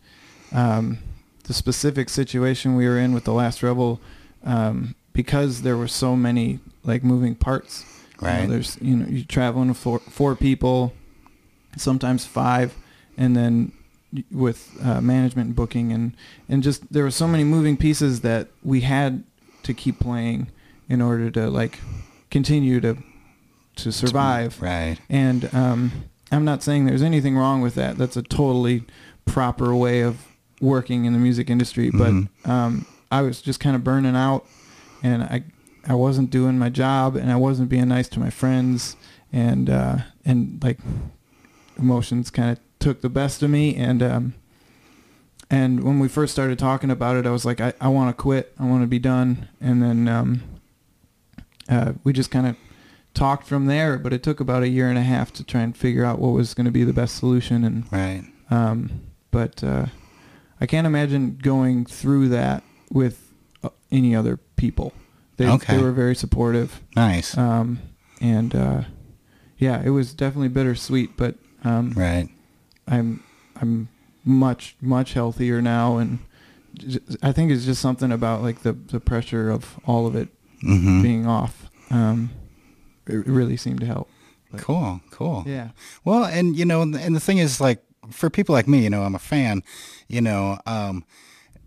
um, 0.51 0.97
the 1.45 1.53
specific 1.53 2.09
situation 2.09 2.75
we 2.75 2.87
were 2.87 2.97
in 2.99 3.13
with 3.13 3.23
the 3.23 3.33
Last 3.33 3.63
Revel, 3.63 3.99
um, 4.43 4.95
because 5.13 5.61
there 5.61 5.77
were 5.77 5.87
so 5.87 6.15
many 6.15 6.59
like 6.83 7.03
moving 7.03 7.35
parts. 7.35 7.85
you 8.21 8.27
know, 8.27 8.33
Right. 8.33 8.49
there's 8.49 8.77
you 8.81 8.95
know 8.97 9.05
you're 9.09 9.25
traveling 9.25 9.69
with 9.69 9.77
four 9.77 9.99
four 9.99 10.35
people, 10.35 10.93
sometimes 11.77 12.25
five, 12.25 12.75
and 13.17 13.35
then 13.35 13.71
with 14.31 14.77
uh, 14.83 15.01
management 15.01 15.47
and 15.47 15.55
booking 15.55 15.91
and 15.91 16.13
and 16.47 16.61
just 16.61 16.91
there 16.93 17.03
were 17.03 17.09
so 17.11 17.27
many 17.27 17.43
moving 17.43 17.75
pieces 17.77 18.21
that 18.21 18.47
we 18.63 18.81
had 18.81 19.23
to 19.63 19.73
keep 19.73 19.99
playing 19.99 20.47
in 20.89 21.01
order 21.01 21.29
to 21.31 21.49
like 21.49 21.79
continue 22.29 22.79
to 22.81 22.97
to 23.77 23.91
survive. 23.91 24.61
Right. 24.61 24.97
And 25.09 25.53
um, 25.53 25.91
I'm 26.31 26.45
not 26.45 26.61
saying 26.63 26.85
there's 26.85 27.01
anything 27.01 27.35
wrong 27.37 27.61
with 27.61 27.75
that. 27.75 27.97
That's 27.97 28.15
a 28.17 28.21
totally 28.21 28.83
proper 29.25 29.75
way 29.75 30.01
of 30.01 30.27
working 30.61 31.05
in 31.05 31.13
the 31.13 31.19
music 31.19 31.49
industry. 31.49 31.89
But 31.89 32.11
Mhm. 32.11 32.27
um, 32.47 32.85
I 33.11 33.21
was 33.21 33.41
just 33.41 33.59
kind 33.59 33.75
of 33.75 33.83
burning 33.83 34.15
out, 34.15 34.45
and 35.01 35.23
I 35.23 35.43
I 35.87 35.95
wasn't 35.95 36.29
doing 36.29 36.57
my 36.59 36.69
job, 36.69 37.15
and 37.15 37.31
I 37.31 37.35
wasn't 37.35 37.69
being 37.69 37.87
nice 37.89 38.07
to 38.09 38.19
my 38.19 38.29
friends, 38.29 38.95
and 39.31 39.69
uh, 39.69 39.97
and 40.25 40.59
like 40.63 40.79
emotions 41.77 42.29
kind 42.29 42.51
of 42.51 42.59
took 42.79 43.01
the 43.01 43.09
best 43.09 43.41
of 43.43 43.49
me, 43.49 43.75
and 43.75 44.01
um, 44.03 44.33
and 45.49 45.83
when 45.83 45.99
we 45.99 46.07
first 46.07 46.31
started 46.33 46.57
talking 46.59 46.89
about 46.91 47.15
it, 47.15 47.25
I 47.25 47.31
was 47.31 47.45
like, 47.45 47.59
I, 47.61 47.73
I 47.81 47.87
want 47.87 48.15
to 48.15 48.21
quit. 48.21 48.53
I 48.59 48.65
want 48.65 48.81
to 48.83 48.87
be 48.87 48.99
done. 48.99 49.47
And 49.61 49.81
then 49.83 50.07
um, 50.07 50.41
uh, 51.69 51.93
we 52.03 52.13
just 52.13 52.31
kind 52.31 52.47
of 52.47 52.55
talked 53.13 53.47
from 53.47 53.65
there. 53.67 53.97
But 53.97 54.13
it 54.13 54.23
took 54.23 54.39
about 54.39 54.63
a 54.63 54.67
year 54.69 54.89
and 54.89 54.97
a 54.97 55.03
half 55.03 55.31
to 55.33 55.43
try 55.43 55.61
and 55.61 55.75
figure 55.75 56.03
out 56.05 56.19
what 56.19 56.29
was 56.33 56.53
going 56.53 56.65
to 56.65 56.71
be 56.71 56.83
the 56.83 56.93
best 56.93 57.15
solution. 57.17 57.63
And 57.63 57.91
Right. 57.91 58.23
um, 58.49 59.01
but 59.31 59.63
uh, 59.63 59.87
I 60.61 60.65
can't 60.65 60.87
imagine 60.87 61.37
going 61.41 61.85
through 61.85 62.29
that 62.29 62.63
with 62.91 63.31
uh, 63.63 63.69
any 63.91 64.15
other 64.15 64.37
people. 64.55 64.93
They 65.37 65.47
Okay. 65.47 65.77
they 65.77 65.81
were 65.83 65.91
very 65.91 66.15
supportive. 66.15 66.81
Nice. 66.95 67.35
Um, 67.37 67.79
and 68.21 68.53
uh, 68.55 68.81
yeah, 69.57 69.81
it 69.83 69.89
was 69.89 70.13
definitely 70.13 70.49
bittersweet. 70.49 71.17
But 71.17 71.35
um, 71.63 71.91
right. 71.95 72.29
I'm 72.87 73.23
I'm 73.59 73.89
much 74.25 74.75
much 74.81 75.13
healthier 75.13 75.61
now, 75.61 75.97
and 75.97 76.19
I 77.21 77.31
think 77.31 77.51
it's 77.51 77.65
just 77.65 77.81
something 77.81 78.11
about 78.11 78.41
like 78.43 78.61
the 78.61 78.73
the 78.73 78.99
pressure 78.99 79.49
of 79.49 79.79
all 79.85 80.05
of 80.05 80.15
it 80.15 80.29
hmm 80.63 81.01
being 81.01 81.27
off. 81.27 81.69
Um, 81.91 82.29
it 83.07 83.27
really 83.27 83.57
seemed 83.57 83.79
to 83.81 83.85
help. 83.85 84.09
Cool. 84.57 85.01
Cool. 85.11 85.43
Yeah. 85.47 85.69
Well, 86.05 86.25
and 86.25 86.55
you 86.55 86.63
know, 86.65 86.81
and 86.83 86.93
the- 87.15 87.19
thing 87.19 87.39
is, 87.39 87.59
like, 87.59 87.83
for 88.11 88.29
people 88.29 88.53
like 88.53 88.67
me, 88.67 88.83
you 88.83 88.89
know, 88.89 89.03
I'm 89.03 89.15
a 89.15 89.19
fan. 89.19 89.63
You 90.07 90.21
know, 90.21 90.59
um, 90.67 91.03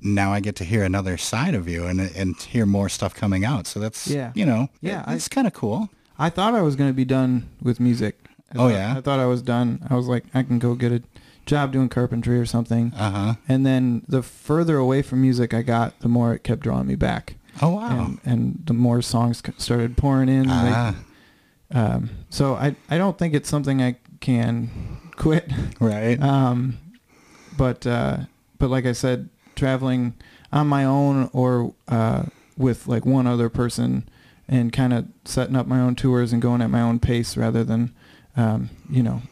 now 0.01 0.33
I 0.33 0.41
get 0.41 0.55
to 0.57 0.65
hear 0.65 0.85
another 0.85 1.17
side 1.17 1.55
of 1.55 1.69
you 1.69 1.87
and 1.87 2.01
and 2.01 2.37
hear 2.37 2.65
more 2.67 2.89
stuff 2.89 3.13
coming 3.15 3.45
out. 3.45 3.67
So 3.67 3.81
that's 3.81 4.07
Yeah. 4.07 4.31
you 4.35 4.47
know, 4.47 4.69
Yeah, 4.81 5.11
it- 5.11 5.17
it's 5.17 5.29
kind 5.29 5.47
of 5.47 5.53
cool. 5.53 5.89
I 6.19 6.31
thought 6.31 6.55
I 6.55 6.63
was 6.63 6.77
going 6.77 6.91
to 6.91 6.95
be 6.95 7.05
done 7.05 7.49
with 7.61 7.81
music. 7.81 8.15
I 8.53 8.55
Oh, 8.55 8.59
thought- 8.69 8.73
yeah? 8.73 8.95
I 8.97 9.01
thought 9.01 9.19
I 9.21 9.27
was 9.27 9.43
done. 9.43 9.81
I 9.91 9.95
was 9.97 10.07
like, 10.07 10.25
I 10.33 10.43
can 10.45 10.59
go 10.59 10.75
get 10.75 10.93
a 10.93 11.03
job 11.45 11.73
doing 11.73 11.89
carpentry 11.89 12.39
or 12.39 12.47
something. 12.47 12.93
Uh 12.97 13.11
huh. 13.11 13.35
And 13.49 13.67
then 13.67 14.03
the 14.09 14.23
further 14.23 14.77
away 14.79 15.03
from 15.03 15.21
music 15.23 15.53
I 15.53 15.63
got, 15.63 15.99
the 16.01 16.09
more 16.09 16.33
it 16.35 16.45
kept 16.45 16.61
drawing 16.63 16.87
me 16.87 16.95
back. 16.95 17.35
Oh 17.63 17.71
wow. 17.77 18.07
And, 18.07 18.21
and 18.25 18.63
the 18.67 18.75
more 18.75 19.03
songs 19.03 19.43
started 19.59 19.97
pouring 19.97 20.29
in. 20.29 20.49
like, 20.49 20.75
ah, 20.75 20.97
um, 21.73 22.11
so 22.31 22.55
I, 22.55 22.77
I 22.91 22.99
don't 22.99 23.19
think 23.19 23.35
it's 23.35 23.49
something 23.49 23.83
I 23.83 23.97
can 24.21 24.71
quit. 25.17 25.51
right. 25.81 26.21
Um, 26.23 26.79
but 27.57 27.87
uh, 27.87 28.19
but 28.59 28.71
like 28.71 28.87
I 28.87 28.93
said, 28.93 29.29
traveling 29.55 30.15
on 30.53 30.67
my 30.67 30.85
own 30.85 31.31
or 31.33 31.75
uh, 31.89 32.25
with 32.57 32.87
like 32.87 33.05
one 33.07 33.27
other 33.27 33.49
person 33.49 34.09
and 34.49 34.73
kind 34.73 34.93
of 34.93 35.07
setting 35.25 35.57
up 35.57 35.67
my 35.67 35.81
own 35.81 35.95
tours 35.97 36.33
and 36.33 36.41
going 36.41 36.63
at 36.63 36.71
my 36.71 36.81
own 36.81 37.01
pace 37.01 37.37
rather 37.37 37.65
than 37.65 37.95
um, 38.37 38.71
you 38.89 39.03
know 39.03 39.23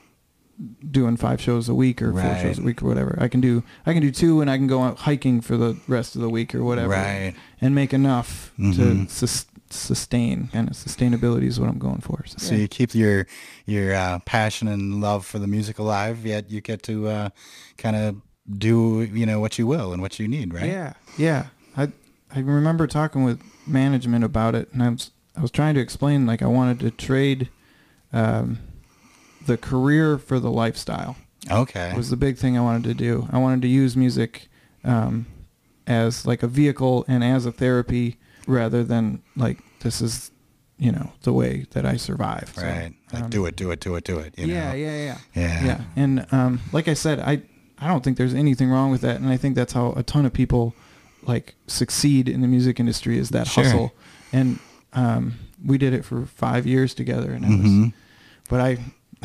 doing 0.90 1.16
five 1.16 1.40
shows 1.40 1.68
a 1.68 1.74
week 1.74 2.00
or 2.00 2.12
four 2.12 2.20
Right. 2.20 2.40
shows 2.42 2.58
a 2.58 2.62
week 2.62 2.80
or 2.82 2.86
whatever. 2.86 3.16
I 3.20 3.28
can 3.28 3.40
do 3.40 3.62
I 3.86 3.92
can 3.92 4.02
do 4.02 4.10
two 4.10 4.40
and 4.40 4.48
I 4.50 4.56
can 4.56 4.66
go 4.66 4.82
out 4.82 4.98
hiking 4.98 5.40
for 5.40 5.56
the 5.56 5.76
rest 5.88 6.14
of 6.14 6.20
the 6.22 6.30
week 6.30 6.54
or 6.54 6.62
whatever 6.64 6.90
Right. 6.90 7.34
And 7.64 7.74
make 7.74 7.92
enough 7.94 8.52
to 8.56 8.62
Mhm. 8.62 9.10
sus- 9.10 9.46
sustain 9.70 10.48
kind 10.52 10.68
of 10.68 10.74
sustainability 10.76 11.46
is 11.46 11.58
what 11.58 11.68
I'm 11.68 11.78
going 11.78 12.00
for. 12.00 12.24
So, 12.26 12.36
So 12.38 12.54
yeah. 12.54 12.60
you 12.62 12.68
keep 12.68 12.94
your 12.94 13.26
your 13.66 13.94
uh, 13.94 14.18
passion 14.20 14.68
and 14.68 15.00
love 15.00 15.24
for 15.26 15.38
the 15.38 15.46
music 15.46 15.78
alive, 15.78 16.24
yet 16.26 16.50
you 16.50 16.60
get 16.60 16.82
to 16.84 17.08
uh, 17.08 17.28
kind 17.78 17.96
of 17.96 18.16
do 18.46 19.08
you 19.12 19.24
know 19.26 19.40
what 19.40 19.58
you 19.58 19.66
will 19.66 19.92
and 19.92 20.02
what 20.02 20.18
you 20.20 20.28
need, 20.28 20.52
right? 20.54 20.66
Yeah, 20.66 20.92
yeah. 21.16 21.46
I 21.76 21.84
I 22.36 22.40
remember 22.40 22.86
talking 22.86 23.24
with 23.24 23.40
management 23.66 24.24
about 24.24 24.54
it, 24.54 24.68
and 24.72 24.82
I 24.82 24.90
was 24.90 25.10
I 25.36 25.40
was 25.40 25.50
trying 25.50 25.74
to 25.74 25.80
explain 25.80 26.26
like 26.26 26.42
I 26.42 26.46
wanted 26.58 26.78
to 26.80 26.90
trade 26.90 27.48
um, 28.12 28.58
the 29.46 29.56
career 29.56 30.18
for 30.18 30.38
the 30.38 30.50
lifestyle. 30.50 31.16
Okay. 31.50 31.92
Was 31.96 32.10
the 32.10 32.16
big 32.16 32.36
thing 32.38 32.56
I 32.56 32.60
wanted 32.60 32.84
to 32.84 32.94
do. 32.94 33.28
I 33.32 33.38
wanted 33.38 33.60
to 33.62 33.68
use 33.68 33.96
music 33.96 34.48
um, 34.84 35.26
as 35.86 36.26
like 36.26 36.42
a 36.42 36.46
vehicle 36.48 37.04
and 37.08 37.22
as 37.24 37.46
a 37.46 37.52
therapy, 37.52 38.16
rather 38.46 38.82
than 38.84 39.22
like 39.36 39.58
this 39.80 40.00
is 40.00 40.30
you 40.78 40.90
know 40.90 41.12
the 41.22 41.32
way 41.32 41.66
that 41.70 41.86
I 41.86 41.96
survive. 41.96 42.52
So, 42.54 42.62
right. 42.62 42.92
Like 43.12 43.24
um, 43.24 43.30
do 43.30 43.46
it, 43.46 43.56
do 43.56 43.70
it, 43.70 43.80
do 43.80 43.94
it, 43.96 44.04
do 44.04 44.18
it. 44.18 44.34
You 44.38 44.46
yeah, 44.46 44.70
know? 44.70 44.74
yeah, 44.76 44.96
yeah. 45.04 45.18
Yeah. 45.34 45.64
Yeah, 45.64 45.80
and 45.96 46.26
um, 46.32 46.60
like 46.72 46.88
I 46.88 46.94
said, 46.94 47.20
I 47.20 47.42
I 47.78 47.88
don't 47.88 48.02
think 48.02 48.16
there's 48.16 48.34
anything 48.34 48.70
wrong 48.70 48.90
with 48.90 49.00
that, 49.02 49.16
and 49.20 49.28
I 49.28 49.36
think 49.36 49.54
that's 49.56 49.72
how 49.72 49.92
a 49.96 50.02
ton 50.02 50.26
of 50.26 50.32
people 50.32 50.74
like 51.22 51.54
succeed 51.66 52.28
in 52.28 52.40
the 52.42 52.48
music 52.48 52.78
industry 52.78 53.18
is 53.18 53.30
that 53.30 53.46
Sure. 53.46 53.64
hustle. 53.64 53.94
And 54.32 54.58
um, 54.92 55.34
we 55.64 55.78
did 55.78 55.92
it 55.94 56.04
for 56.04 56.26
five 56.26 56.66
years 56.66 56.92
together, 56.94 57.32
and 57.32 57.46
I 57.46 57.48
was, 57.48 57.58
Mhm. 57.60 57.92
but 58.48 58.60
I 58.60 58.78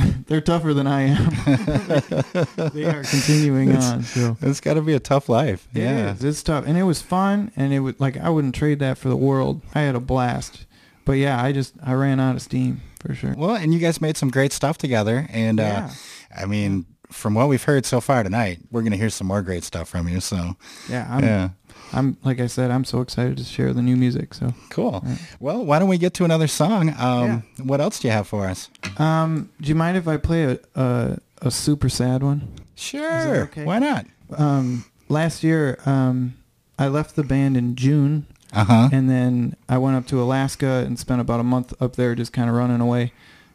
they're 0.28 0.42
tougher 0.42 0.74
than 0.74 0.88
I 0.88 1.02
am. 1.02 1.30
they 2.74 2.86
are 2.86 3.04
continuing 3.04 3.70
It's- 3.70 3.92
on. 3.92 4.04
So 4.04 4.38
It's 4.42 4.60
got 4.60 4.76
to 4.76 4.82
be 4.82 4.94
a 4.94 5.00
tough 5.00 5.30
life. 5.30 5.68
it 5.74 5.80
yeah. 5.82 6.14
is. 6.14 6.24
It's 6.24 6.44
tough, 6.44 6.66
and 6.68 6.78
it 6.78 6.84
was 6.84 7.02
fun, 7.02 7.52
and 7.56 7.74
it 7.74 7.80
would 7.80 8.00
like 8.00 8.18
I 8.18 8.30
wouldn't 8.30 8.56
trade 8.56 8.80
that 8.80 8.98
for 8.98 9.10
the 9.10 9.16
world. 9.18 9.62
I 9.74 9.82
had 9.82 9.96
a 9.96 10.00
blast, 10.00 10.66
but 11.06 11.14
yeah, 11.14 11.42
I 11.44 11.52
just 11.52 11.74
I 11.84 11.94
ran 11.94 12.20
out 12.20 12.36
of 12.36 12.42
steam 12.42 12.82
for 13.00 13.14
sure. 13.14 13.34
Well, 13.38 13.56
and 13.56 13.74
you 13.74 13.80
guys 13.80 14.02
made 14.02 14.18
some 14.18 14.30
great 14.30 14.54
stuff 14.54 14.78
together, 14.78 15.28
and 15.30 15.60
Yeah. 15.60 15.90
uh, 15.92 16.42
I 16.42 16.46
mean, 16.46 16.86
from 17.10 17.34
what 17.34 17.48
we've 17.50 17.64
heard 17.64 17.86
so 17.86 18.00
far 18.02 18.24
tonight, 18.24 18.60
we're 18.72 18.84
gonna 18.84 18.96
hear 18.98 19.10
some 19.10 19.28
more 19.28 19.42
great 19.42 19.64
stuff 19.64 19.90
from 19.90 20.08
you. 20.08 20.20
So 20.20 20.56
Yeah, 20.90 21.08
I'm, 21.10 21.24
yeah, 21.24 21.50
I'm 21.94 22.18
like 22.24 22.40
I 22.40 22.48
said, 22.48 22.72
I'm 22.72 22.84
so 22.86 23.02
excited 23.02 23.38
to 23.38 23.44
share 23.44 23.74
the 23.74 23.82
new 23.82 23.96
music. 23.96 24.34
So. 24.34 24.54
cool. 24.70 25.04
Well, 25.40 25.66
why 25.66 25.80
don't 25.80 25.90
we 25.90 25.98
get 25.98 26.14
to 26.16 26.26
another 26.26 26.48
song? 26.48 26.94
Um, 27.00 27.44
What 27.64 27.82
else 27.82 28.00
do 28.00 28.08
you 28.08 28.12
have 28.14 28.28
for 28.28 28.46
us? 28.48 28.70
Um, 28.98 29.50
do 29.62 29.70
you 29.70 29.76
mind 29.76 29.98
if 29.98 30.08
I 30.08 30.18
play 30.18 30.44
a 30.46 30.60
a, 30.76 31.18
a 31.42 31.52
super 31.52 31.90
sad 31.90 32.22
one? 32.24 32.48
Sure. 32.76 33.44
okay? 33.44 33.64
Why 33.66 33.80
not? 33.80 34.06
Um, 34.38 34.86
last 35.10 35.44
year, 35.44 35.80
um, 35.86 36.36
I 36.78 36.88
left 36.88 37.16
the 37.16 37.24
band 37.24 37.58
in 37.58 37.76
June, 37.76 38.26
Uh 38.54 38.64
huh. 38.64 38.90
and 38.92 39.10
then 39.10 39.56
I 39.68 39.78
went 39.78 39.98
up 39.98 40.06
to 40.08 40.22
Alaska 40.22 40.84
and 40.86 40.98
spent 41.00 41.20
about 41.22 41.40
a 41.40 41.44
month 41.44 41.74
up 41.82 41.96
there, 41.96 42.16
just 42.16 42.32
kind 42.32 42.50
of 42.50 42.56
running 42.56 42.80
away, 42.82 43.12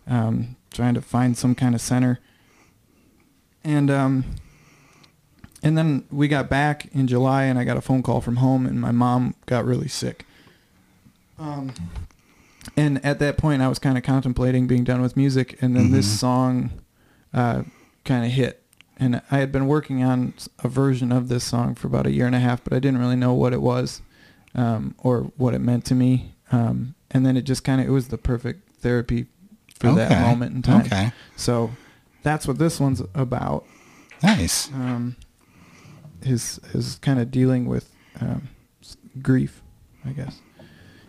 um, 0.06 0.56
trying 0.72 0.94
to 0.94 1.00
find 1.00 1.38
some 1.38 1.54
kind 1.54 1.74
of 1.74 1.80
center. 1.80 2.18
And 3.62 3.90
um, 3.90 4.24
and 5.64 5.76
then 5.76 6.04
we 6.12 6.28
got 6.28 6.48
back 6.48 6.86
in 6.94 7.06
July, 7.08 7.44
and 7.44 7.58
I 7.58 7.64
got 7.64 7.76
a 7.76 7.80
phone 7.80 8.02
call 8.02 8.20
from 8.20 8.36
home, 8.36 8.66
and 8.66 8.80
my 8.80 8.92
mom 8.92 9.34
got 9.46 9.64
really 9.64 9.88
sick. 9.88 10.24
Um, 11.38 11.72
and 12.76 13.04
at 13.04 13.18
that 13.18 13.36
point, 13.36 13.62
I 13.62 13.68
was 13.68 13.78
kind 13.78 13.98
of 13.98 14.04
contemplating 14.04 14.66
being 14.66 14.84
done 14.84 15.02
with 15.02 15.16
music, 15.16 15.58
and 15.60 15.74
then 15.76 15.90
this 15.90 16.06
Mhm. 16.06 16.18
song 16.18 16.70
uh, 17.32 17.62
kind 18.04 18.24
of 18.24 18.30
hit. 18.30 18.62
And 18.96 19.20
I 19.28 19.38
had 19.38 19.50
been 19.50 19.66
working 19.66 20.04
on 20.04 20.34
a 20.62 20.68
version 20.68 21.10
of 21.10 21.26
this 21.28 21.42
song 21.42 21.74
for 21.74 21.88
about 21.88 22.06
a 22.06 22.12
year 22.12 22.26
and 22.26 22.34
a 22.36 22.38
half, 22.38 22.62
but 22.62 22.72
I 22.72 22.78
didn't 22.78 22.98
really 23.00 23.16
know 23.16 23.34
what 23.34 23.52
it 23.52 23.60
was 23.60 24.02
um, 24.54 24.94
or 24.98 25.32
what 25.36 25.52
it 25.52 25.58
meant 25.60 25.84
to 25.86 25.96
me. 25.96 26.32
Um, 26.52 26.94
and 27.10 27.26
then 27.26 27.36
it 27.36 27.42
just 27.42 27.64
kind 27.64 27.80
of 27.80 27.88
it 27.88 27.90
was 27.90 28.06
the 28.08 28.18
perfect 28.18 28.68
therapy 28.80 29.26
for 29.80 29.90
that 29.94 30.20
moment 30.22 30.54
in 30.54 30.62
time. 30.62 30.82
Okay. 30.86 31.10
So 31.34 31.72
that's 32.22 32.46
what 32.46 32.58
this 32.58 32.78
one's 32.78 33.02
about. 33.16 33.64
Nice. 34.22 34.68
Um, 34.72 35.16
is 36.24 36.58
is 36.72 36.98
kind 37.00 37.20
of 37.20 37.30
dealing 37.30 37.66
with 37.66 37.90
um, 38.20 38.48
grief, 39.22 39.62
I 40.04 40.10
guess, 40.10 40.40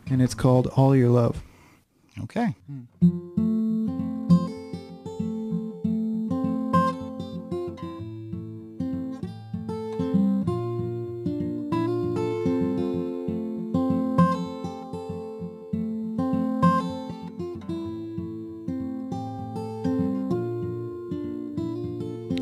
and 0.09 0.21
it's 0.21 0.35
called 0.35 0.67
"All 0.67 0.95
Your 0.95 1.09
Love." 1.09 1.41
Okay. 2.23 2.55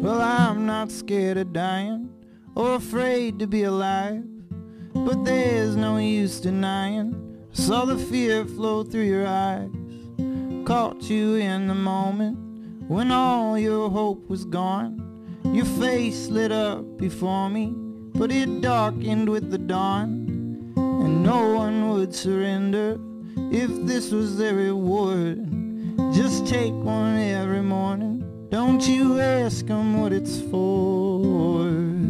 Well, 0.02 0.20
I'm 0.20 0.66
not 0.66 0.92
scared 0.92 1.38
of 1.38 1.54
dying 1.54 2.03
afraid 2.76 3.40
to 3.40 3.48
be 3.48 3.64
alive, 3.64 4.24
but 4.94 5.24
there's 5.26 5.76
no 5.76 5.98
use 5.98 6.40
denying. 6.40 7.16
I 7.52 7.56
saw 7.56 7.86
the 7.86 7.98
fear 7.98 8.46
flow 8.46 8.84
through 8.84 9.04
your 9.04 9.28
eyes, 9.28 9.70
caught 10.66 11.10
you 11.10 11.36
in 11.36 11.68
the 11.68 11.76
moment 11.76 12.38
when 12.88 13.12
all 13.12 13.58
your 13.58 13.90
hope 13.90 14.30
was 14.30 14.46
gone. 14.46 15.00
Your 15.54 15.66
face 15.66 16.28
lit 16.28 16.52
up 16.52 16.98
before 16.98 17.50
me, 17.50 17.74
but 18.14 18.32
it 18.32 18.62
darkened 18.62 19.30
with 19.30 19.52
the 19.52 19.58
dawn, 19.58 20.74
and 20.76 21.24
no 21.24 21.54
one 21.54 21.90
would 21.90 22.14
surrender 22.16 23.00
if 23.52 23.70
this 23.86 24.12
was 24.12 24.38
their 24.38 24.56
reward. 24.56 25.48
Just 26.14 26.48
take 26.48 26.74
one 26.74 27.18
every 27.18 27.62
morning. 27.62 28.24
Don't 28.50 28.88
you 28.88 29.20
ask 29.20 29.70
'em 29.70 30.00
what 30.00 30.14
it's 30.14 30.40
for. 30.40 32.03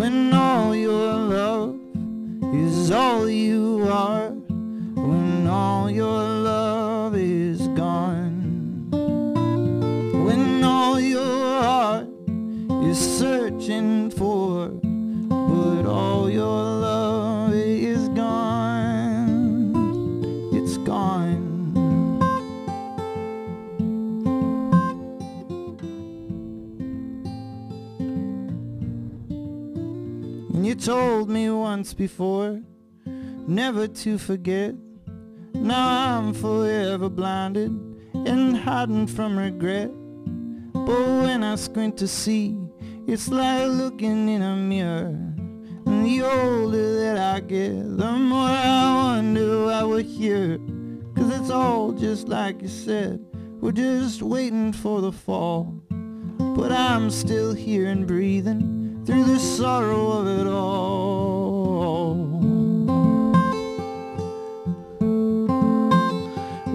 When 0.00 0.32
all 0.32 0.74
your 0.74 1.12
love 1.12 1.78
is 2.54 2.90
all 2.90 3.28
you 3.28 3.86
are, 3.86 4.30
when 4.30 5.46
all 5.46 5.90
your 5.90 6.29
told 30.80 31.28
me 31.28 31.50
once 31.50 31.92
before 31.92 32.58
never 33.46 33.86
to 33.86 34.16
forget. 34.16 34.74
Now 35.52 36.16
I'm 36.16 36.32
forever 36.32 37.10
blinded 37.10 37.70
and 38.14 38.56
hiding 38.56 39.06
from 39.06 39.36
regret. 39.36 39.90
But 40.72 41.06
when 41.22 41.44
I 41.44 41.56
squint 41.56 41.98
to 41.98 42.08
see, 42.08 42.58
it's 43.06 43.28
like 43.28 43.68
looking 43.68 44.30
in 44.30 44.40
a 44.40 44.56
mirror. 44.56 45.18
And 45.84 46.06
the 46.06 46.22
older 46.22 47.00
that 47.00 47.18
I 47.18 47.40
get, 47.40 47.98
the 47.98 48.12
more 48.12 48.48
I 48.48 48.94
wonder 48.94 49.66
why 49.66 49.84
we're 49.84 50.00
here. 50.00 50.58
Cause 51.14 51.40
it's 51.40 51.50
all 51.50 51.92
just 51.92 52.26
like 52.28 52.62
you 52.62 52.68
said, 52.68 53.22
we're 53.60 53.72
just 53.72 54.22
waiting 54.22 54.72
for 54.72 55.02
the 55.02 55.12
fall. 55.12 55.82
But 56.38 56.72
I'm 56.72 57.10
still 57.10 57.52
here 57.52 57.86
and 57.88 58.06
breathing 58.06 58.79
through 59.06 59.24
the 59.24 59.38
sorrow 59.38 60.12
of 60.12 60.26
it 60.26 60.46
all. 60.46 62.14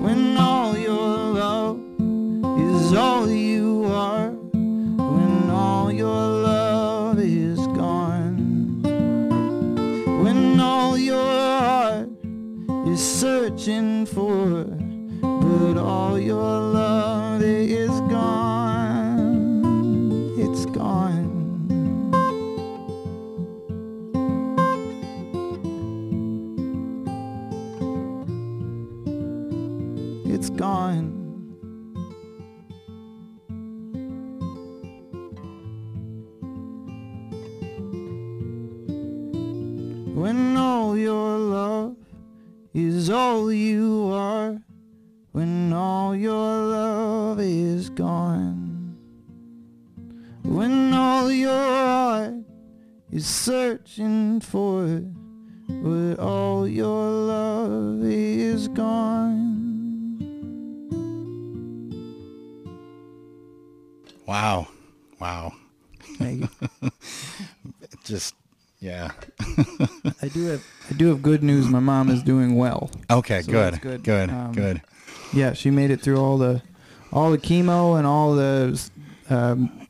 When 0.01 0.38
all 0.38 0.77
your 0.77 1.17
love 1.33 1.79
is 2.59 2.93
all 2.93 3.29
you 3.29 3.85
are, 3.85 4.29
when 4.31 5.49
all 5.49 5.91
your 5.91 6.07
love 6.09 7.19
is 7.19 7.59
gone, 7.67 8.81
when 10.23 10.59
all 10.59 10.97
your 10.97 11.23
heart 11.23 12.09
is 12.88 12.99
searching 12.99 14.05
for, 14.07 14.64
is 43.06 43.12
all 43.12 43.52
you 43.52 44.10
are, 44.12 44.60
when 45.32 45.72
all 45.72 46.15
your 46.15 46.34
love 46.34 47.39
is 47.39 47.88
gone, 47.91 48.98
when 50.41 50.91
all 50.91 51.32
your 51.32 51.52
heart 51.52 52.34
is 53.12 53.28
searching 53.28 54.39
for, 54.39 54.88
it, 54.88 55.04
but 55.84 56.18
all 56.20 56.68
your 56.68 57.12
love 57.12 58.04
is 58.04 58.68
gone. 58.70 59.38
Wow. 64.26 64.68
Wow. 65.20 65.54
Thank 66.18 66.50
you. 66.82 66.89
Just, 68.04 68.34
yeah. 68.86 69.12
I 70.21 70.28
do 70.28 70.45
have 70.45 70.63
I 70.89 70.93
do 70.93 71.08
have 71.08 71.21
good 71.21 71.43
news. 71.43 71.67
My 71.67 71.80
mom 71.80 72.10
is 72.10 72.21
doing 72.24 72.56
well. 72.56 72.89
Okay, 73.10 73.41
So 73.41 73.52
good. 73.52 73.82
good. 73.82 74.04
Good. 74.04 74.30
Um, 74.30 74.52
good. 74.54 74.82
Yeah, 75.34 75.54
she 75.54 75.71
made 75.71 75.91
it 75.91 76.02
through 76.02 76.17
all 76.17 76.38
the 76.38 76.62
all 77.12 77.32
the 77.32 77.38
chemo 77.38 77.98
and 77.98 78.06
all 78.06 78.36
the 78.36 78.80
um, 79.30 79.88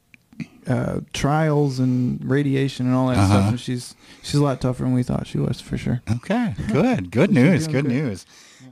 uh, 0.67 1.01
trials 1.13 1.79
and 1.79 2.23
radiation 2.23 2.85
and 2.87 2.95
all 2.95 3.07
that 3.07 3.17
Uh-huh. 3.17 3.27
stuff. 3.27 3.49
And 3.49 3.59
she's 3.59 3.95
she's 4.23 4.35
a 4.35 4.43
lot 4.43 4.61
tougher 4.61 4.83
than 4.83 4.93
we 4.93 5.03
thought 5.03 5.27
she 5.27 5.37
was 5.37 5.59
for 5.61 5.77
sure. 5.77 6.01
Okay, 6.09 6.55
good. 6.71 7.11
Good 7.11 7.31
news. 7.31 7.67
Good 7.67 7.83
good. 7.85 7.85
news. 7.91 8.25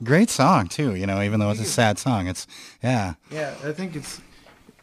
Great 0.04 0.30
song 0.30 0.68
too. 0.68 0.96
You 0.96 1.06
know, 1.06 1.22
even 1.22 1.40
though 1.40 1.52
it's 1.52 1.62
a 1.62 1.66
sad 1.66 1.98
song, 2.00 2.28
it's 2.28 2.48
yeah. 2.82 3.14
Yeah, 3.32 3.54
I 3.64 3.72
think 3.74 3.96
it's 3.96 4.22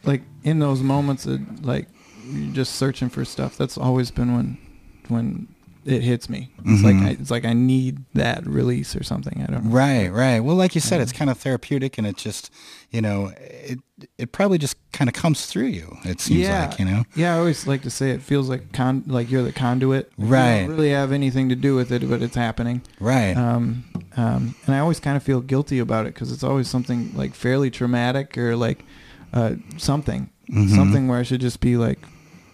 like 0.03 0.21
in 0.43 0.59
those 0.59 0.81
moments 0.81 1.23
that 1.25 1.65
like 1.65 1.87
you're 2.25 2.53
just 2.53 2.75
searching 2.75 3.09
for 3.09 3.25
stuff. 3.25 3.57
That's 3.57 3.77
always 3.77 4.09
been 4.11 4.35
when 4.35 4.57
when 5.11 5.47
it 5.83 6.03
hits 6.03 6.29
me. 6.29 6.51
It's 6.63 6.81
Mhm. 6.81 6.83
like 6.83 6.95
I, 6.95 7.09
it's 7.19 7.31
like 7.31 7.43
I 7.43 7.53
need 7.53 8.03
that 8.13 8.45
release 8.45 8.95
or 8.95 9.01
something. 9.03 9.41
I 9.41 9.51
don't 9.51 9.65
know. 9.65 9.71
Right, 9.71 10.09
right. 10.13 10.39
Well, 10.39 10.55
like 10.55 10.75
you 10.75 10.81
said, 10.81 11.01
it's 11.01 11.11
kind 11.11 11.29
of 11.31 11.39
therapeutic, 11.39 11.97
and 11.97 12.05
it 12.05 12.17
just, 12.17 12.51
you 12.91 13.01
know, 13.01 13.31
it 13.37 13.79
it 14.19 14.31
probably 14.31 14.57
just 14.59 14.75
kind 14.93 15.07
of 15.09 15.15
comes 15.15 15.47
through 15.47 15.65
you. 15.67 15.97
It 16.05 16.19
seems 16.21 16.41
yeah, 16.41 16.67
like, 16.67 16.77
you 16.79 16.85
know. 16.85 17.03
Yeah, 17.15 17.35
I 17.35 17.39
always 17.39 17.65
like 17.65 17.81
to 17.83 17.89
say 17.89 18.11
it 18.11 18.21
feels 18.21 18.47
like 18.47 18.71
con 18.73 19.03
like 19.07 19.31
you're 19.31 19.41
the 19.43 19.51
conduit. 19.51 20.11
You 20.19 20.25
Right. 20.27 20.61
don't 20.67 20.69
really 20.75 20.91
have 20.91 21.11
anything 21.11 21.49
to 21.49 21.55
do 21.55 21.73
with 21.75 21.91
it, 21.91 22.07
but 22.07 22.21
it's 22.21 22.35
happening. 22.35 22.81
Right. 22.99 23.35
Um, 23.35 23.83
um, 24.17 24.53
and 24.67 24.75
I 24.75 24.79
always 24.79 24.99
kind 24.99 25.17
of 25.17 25.23
feel 25.23 25.41
guilty 25.41 25.79
about 25.79 26.05
it 26.05 26.13
because 26.13 26.31
it's 26.31 26.43
always 26.43 26.67
something 26.67 27.11
like 27.15 27.33
fairly 27.33 27.71
traumatic 27.71 28.37
or 28.37 28.55
like 28.55 28.83
uh, 29.33 29.55
something, 29.77 30.29
Mhm. 30.51 30.75
something 30.75 31.07
where 31.07 31.17
I 31.17 31.23
should 31.23 31.41
just 31.41 31.59
be 31.59 31.75
like, 31.77 31.97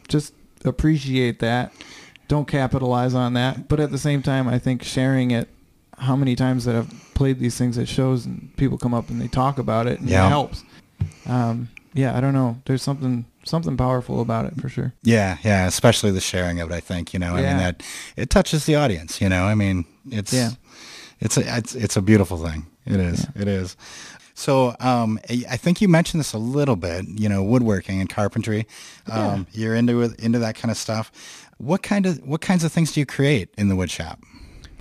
just 0.08 0.34
appreciate 0.64 1.40
that. 1.40 1.74
Don't 2.28 2.48
capitalize 2.48 3.14
on 3.14 3.34
that. 3.34 3.68
But 3.68 3.80
at 3.80 3.92
the 3.92 3.98
same 3.98 4.22
time, 4.22 4.48
I 4.48 4.60
think 4.60 4.84
sharing 4.84 5.32
it, 5.32 5.48
how 5.98 6.16
many 6.16 6.36
times 6.36 6.66
that 6.66 6.76
I've 6.76 7.14
played 7.14 7.40
these 7.40 7.58
things 7.58 7.78
at 7.78 7.88
shows 7.88 8.26
and 8.26 8.52
people 8.58 8.78
come 8.78 8.94
up 8.94 9.10
and 9.10 9.20
they 9.22 9.28
talk 9.28 9.58
about 9.58 9.88
it 9.88 10.00
and 10.00 10.10
Yeah. 10.10 10.26
it 10.26 10.30
helps. 10.30 10.64
Um, 11.26 11.70
yeah, 11.94 12.16
I 12.16 12.22
don't 12.22 12.34
know. 12.34 12.60
There's 12.66 12.84
something 12.84 13.26
something 13.44 13.78
powerful 13.78 14.20
about 14.22 14.46
it 14.46 14.60
for 14.60 14.68
sure. 14.70 14.94
Yeah, 15.04 15.38
yeah. 15.44 15.66
Especially 15.68 16.12
the 16.12 16.20
sharing 16.20 16.60
of 16.60 16.70
it. 16.70 16.74
I 16.76 16.80
think 16.82 17.14
you 17.14 17.20
know. 17.20 17.34
I 17.34 17.42
mean 17.42 17.58
that 17.58 17.82
it 18.16 18.30
touches 18.30 18.66
the 18.66 18.76
audience. 18.76 19.20
You 19.22 19.30
know. 19.30 19.46
I 19.46 19.56
mean, 19.56 19.86
it's 20.12 20.34
Yeah. 20.34 20.52
it's 21.20 21.38
a 21.38 21.58
it's, 21.58 21.74
it's 21.76 21.96
a 21.98 22.02
beautiful 22.02 22.38
thing. 22.46 22.68
It 22.86 23.00
is. 23.00 23.26
It 23.36 23.48
is. 23.48 23.76
So 24.36 24.76
um, 24.80 25.20
I 25.30 25.58
think 25.58 25.82
you 25.82 25.88
mentioned 25.88 26.20
this 26.20 26.34
a 26.34 26.38
little 26.38 26.76
bit. 26.76 27.06
You 27.08 27.30
know, 27.30 27.42
woodworking 27.42 28.00
and 28.00 28.10
carpentry. 28.10 28.68
Um, 29.10 29.48
You're 29.54 29.74
into 29.74 30.02
it, 30.04 30.20
into 30.20 30.38
that 30.40 30.56
kind 30.56 30.70
of 30.70 30.78
stuff. 30.78 31.12
What 31.58 31.82
kind 31.84 32.06
of 32.06 32.20
what 32.28 32.42
kinds 32.42 32.64
of 32.64 32.72
things 32.72 32.92
do 32.92 33.00
you 33.00 33.06
create 33.06 33.50
in 33.58 33.68
the 33.68 33.76
wood 33.76 33.90
shop? 33.92 34.20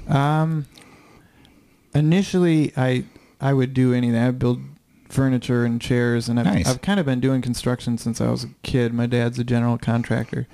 Um, 0.08 0.66
initially, 1.94 2.72
I 2.76 3.04
I 3.40 3.52
would 3.52 3.74
do 3.74 3.92
anything. 3.94 4.18
I 4.20 4.26
would 4.26 4.38
build 4.38 4.60
furniture 5.08 5.64
and 5.64 5.80
chairs, 5.80 6.28
and 6.28 6.38
I've, 6.38 6.46
Nice. 6.46 6.68
I've 6.68 6.82
kind 6.82 6.98
of 7.00 7.06
been 7.06 7.20
doing 7.20 7.42
construction 7.42 7.96
since 7.98 8.20
I 8.20 8.30
was 8.30 8.44
a 8.44 8.48
kid. 8.62 8.92
My 8.92 9.06
dad's 9.06 9.38
a 9.38 9.44
general 9.44 9.78
contractor, 9.78 10.46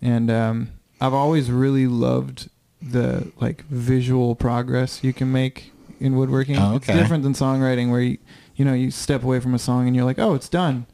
and 0.00 0.30
um, 0.30 0.72
I've 1.00 1.14
always 1.14 1.50
really 1.50 1.86
loved 1.86 2.48
the 2.80 3.30
like 3.40 3.64
visual 3.66 4.34
progress 4.34 5.02
you 5.04 5.12
can 5.12 5.30
make 5.30 5.72
in 6.00 6.16
woodworking. 6.16 6.56
Oh, 6.58 6.76
It's 6.76 6.86
different 6.86 7.22
than 7.22 7.32
songwriting, 7.32 7.90
where 7.90 8.00
you 8.00 8.18
you 8.56 8.64
know 8.64 8.74
you 8.74 8.90
step 8.90 9.22
away 9.22 9.40
from 9.40 9.54
a 9.54 9.58
song 9.58 9.86
and 9.86 9.96
you're 9.96 10.04
like, 10.04 10.18
oh, 10.18 10.34
it's 10.34 10.48
done, 10.48 10.86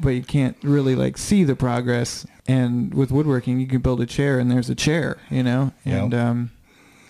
but 0.00 0.10
you 0.10 0.22
can't 0.22 0.56
really 0.62 0.94
like 0.94 1.18
see 1.18 1.44
the 1.44 1.56
progress. 1.56 2.26
And 2.46 2.92
with 2.92 3.10
woodworking, 3.10 3.58
you 3.58 3.66
can 3.66 3.80
build 3.80 4.00
a 4.00 4.06
chair, 4.06 4.38
and 4.38 4.50
there's 4.50 4.68
a 4.68 4.74
chair, 4.74 5.16
you 5.30 5.42
know, 5.42 5.72
Yep. 5.84 6.02
and 6.02 6.14
um, 6.14 6.50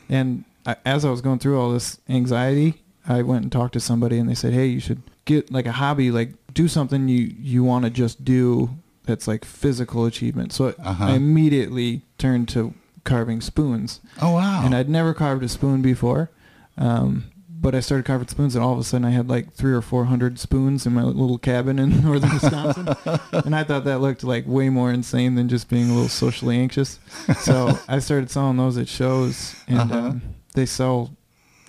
and 0.08 0.44
I, 0.66 0.76
as 0.84 1.04
I 1.04 1.10
was 1.10 1.20
going 1.20 1.38
through 1.40 1.60
all 1.60 1.72
this 1.72 1.98
anxiety, 2.08 2.82
I 3.06 3.22
went 3.22 3.42
and 3.42 3.50
talked 3.52 3.72
to 3.74 3.80
somebody, 3.80 4.18
and 4.18 4.28
they 4.28 4.34
said, 4.34 4.52
"Hey, 4.52 4.66
you 4.66 4.78
should 4.80 5.02
get 5.24 5.50
like 5.50 5.66
a 5.66 5.72
hobby, 5.72 6.10
like 6.12 6.34
do 6.52 6.68
something 6.68 7.08
you 7.08 7.34
you 7.40 7.64
want 7.64 7.84
to 7.84 7.90
just 7.90 8.24
do 8.24 8.70
that's 9.06 9.26
like 9.26 9.44
physical 9.44 10.04
achievement." 10.06 10.52
So 10.52 10.74
Uh-huh. 10.78 11.04
I 11.04 11.12
immediately 11.14 12.02
turned 12.16 12.48
to 12.50 12.72
carving 13.02 13.40
spoons, 13.40 14.00
Oh 14.22 14.34
wow. 14.34 14.62
and 14.64 14.72
I'd 14.74 14.88
never 14.88 15.12
carved 15.14 15.42
a 15.42 15.48
spoon 15.48 15.82
before. 15.82 16.30
Um, 16.78 17.24
but 17.64 17.74
I 17.74 17.80
started 17.80 18.04
carving 18.04 18.28
spoons, 18.28 18.54
and 18.54 18.62
all 18.62 18.74
of 18.74 18.78
a 18.78 18.84
sudden 18.84 19.06
I 19.06 19.10
had 19.10 19.26
like 19.28 19.54
three 19.54 19.72
or 19.72 19.80
four 19.80 20.04
hundred 20.04 20.38
spoons 20.38 20.84
in 20.86 20.92
my 20.92 21.02
little 21.02 21.38
cabin 21.38 21.78
in 21.78 22.02
northern 22.04 22.30
Wisconsin, 22.34 22.88
and 23.32 23.56
I 23.56 23.64
thought 23.64 23.84
that 23.84 24.00
looked 24.00 24.22
like 24.22 24.44
way 24.46 24.68
more 24.68 24.92
insane 24.92 25.34
than 25.34 25.48
just 25.48 25.70
being 25.70 25.88
a 25.90 25.94
little 25.94 26.10
socially 26.10 26.58
anxious. 26.58 27.00
So 27.38 27.78
I 27.88 27.98
started 28.00 28.30
selling 28.30 28.58
those 28.58 28.76
at 28.76 28.86
shows, 28.86 29.56
and 29.66 29.78
Uh-huh. 29.90 29.98
um, 30.08 30.22
they 30.54 30.66
sell 30.66 31.16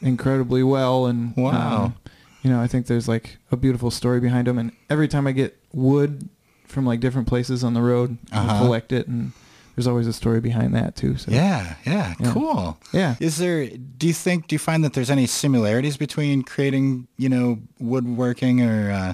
incredibly 0.02 0.64
well. 0.64 1.06
And 1.06 1.34
Wow. 1.38 1.86
um, 1.86 1.96
you 2.44 2.50
know, 2.52 2.60
I 2.62 2.68
think 2.68 2.88
there's 2.88 3.08
like 3.08 3.38
a 3.52 3.56
beautiful 3.58 3.90
story 3.90 4.20
behind 4.20 4.48
them. 4.48 4.58
And 4.60 4.72
every 4.90 5.08
time 5.08 5.26
I 5.28 5.32
get 5.32 5.58
wood 5.74 6.28
from 6.68 6.86
like 6.86 7.00
different 7.00 7.28
places 7.28 7.64
on 7.64 7.74
the 7.74 7.82
road, 7.82 8.18
Uh-huh. 8.34 8.54
I 8.54 8.58
collect 8.60 8.92
it, 8.92 9.08
and 9.08 9.32
there's 9.76 9.88
always 9.88 10.08
a 10.08 10.14
story 10.14 10.40
behind 10.42 10.74
that 10.76 10.96
too. 10.96 11.18
So 11.18 11.32
Yeah, 11.32 11.76
yeah, 11.86 12.16
Yeah. 12.20 12.32
cool. 12.34 12.78
yeah. 12.94 13.16
Is 13.20 13.38
there? 13.38 13.68
Do 13.68 14.08
you 14.08 14.14
think? 14.14 14.48
Do 14.48 14.56
you 14.56 14.60
find 14.60 14.84
that 14.84 14.94
there's 14.94 15.10
any 15.10 15.28
similarities 15.28 15.98
between 15.98 16.44
creating, 16.44 17.08
you 17.18 17.30
know, 17.30 17.60
woodworking 17.80 18.62
or 18.62 18.92
uh, 18.92 19.14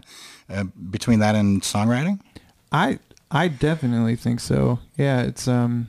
uh, 0.50 0.64
between 0.90 1.20
that 1.20 1.36
and 1.36 1.62
songwriting? 1.62 2.20
I 2.72 3.00
I 3.32 3.48
definitely 3.48 4.16
think 4.16 4.40
so. 4.40 4.80
Yeah, 4.98 5.22
it's 5.22 5.48
um 5.48 5.88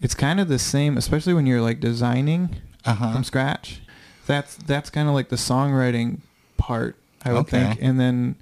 it's 0.00 0.14
kind 0.14 0.40
of 0.40 0.48
the 0.48 0.58
same, 0.58 0.96
especially 0.96 1.34
when 1.34 1.46
you're 1.46 1.60
like 1.60 1.80
designing 1.80 2.56
Uh-huh. 2.84 3.12
from 3.12 3.24
scratch. 3.24 3.80
That's 4.26 4.56
that's 4.56 4.90
kind 4.90 5.08
of 5.08 5.14
like 5.14 5.28
the 5.28 5.36
songwriting 5.36 6.20
part, 6.56 6.96
I 7.24 7.32
would 7.32 7.40
Okay. 7.40 7.64
think. 7.64 7.78
And 7.82 7.98
then 8.00 8.36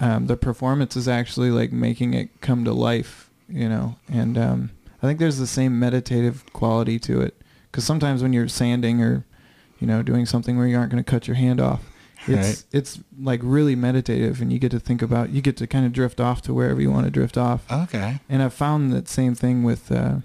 um, 0.00 0.26
the 0.26 0.36
performance 0.36 0.96
is 0.96 1.08
actually 1.08 1.50
like 1.50 1.72
making 1.72 2.14
it 2.14 2.40
come 2.40 2.64
to 2.64 2.72
life, 2.72 3.30
you 3.48 3.68
know. 3.68 3.96
And 4.10 4.36
um, 4.38 4.70
I 5.02 5.06
think 5.06 5.18
there's 5.18 5.38
the 5.38 5.46
same 5.46 5.78
meditative 5.78 6.44
quality 6.52 6.98
to 7.00 7.20
it. 7.20 7.40
Because 7.70 7.84
sometimes 7.84 8.22
when 8.22 8.32
you're 8.32 8.48
sanding 8.48 9.00
or, 9.02 9.24
you 9.80 9.86
know, 9.86 10.02
doing 10.02 10.26
something 10.26 10.56
where 10.58 10.66
you 10.66 10.76
aren't 10.76 10.90
going 10.92 11.02
to 11.02 11.10
cut 11.10 11.26
your 11.26 11.36
hand 11.36 11.60
off, 11.60 11.80
it's 12.26 12.28
Right. 12.28 12.64
it's 12.70 13.00
like 13.20 13.40
really 13.42 13.74
meditative, 13.74 14.40
and 14.40 14.52
you 14.52 14.58
get 14.60 14.70
to 14.70 14.78
think 14.78 15.02
about, 15.02 15.30
you 15.30 15.40
get 15.42 15.56
to 15.56 15.66
kind 15.66 15.84
of 15.86 15.92
drift 15.92 16.20
off 16.20 16.40
to 16.42 16.54
wherever 16.54 16.80
you 16.80 16.90
want 16.90 17.04
to 17.06 17.10
drift 17.10 17.36
off. 17.36 17.64
Okay. 17.70 18.20
And 18.28 18.42
I've 18.42 18.54
found 18.54 18.92
that 18.92 19.08
same 19.08 19.34
thing 19.34 19.64
with 19.64 19.90
uh, 19.90 20.16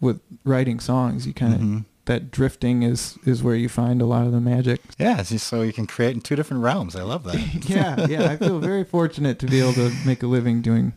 with 0.00 0.20
writing 0.44 0.80
songs. 0.80 1.26
You 1.26 1.34
kind 1.34 1.54
of 1.54 1.60
Mhm. 1.60 1.84
that 2.06 2.30
drifting 2.30 2.82
is 2.84 3.18
is 3.26 3.42
where 3.42 3.54
you 3.54 3.68
find 3.68 4.00
a 4.00 4.06
lot 4.06 4.24
of 4.26 4.32
the 4.32 4.40
magic. 4.40 4.80
Yeah, 4.98 5.22
so 5.24 5.60
you 5.60 5.74
can 5.74 5.86
create 5.86 6.14
in 6.14 6.22
two 6.22 6.36
different 6.36 6.62
realms. 6.62 6.96
I 6.96 7.02
love 7.02 7.24
that. 7.24 7.68
yeah, 7.68 8.06
yeah. 8.06 8.30
I 8.30 8.36
feel 8.36 8.58
very 8.58 8.84
fortunate 8.84 9.38
to 9.40 9.46
be 9.46 9.60
able 9.60 9.74
to 9.74 9.92
make 10.06 10.22
a 10.22 10.26
living 10.28 10.62
doing 10.62 10.94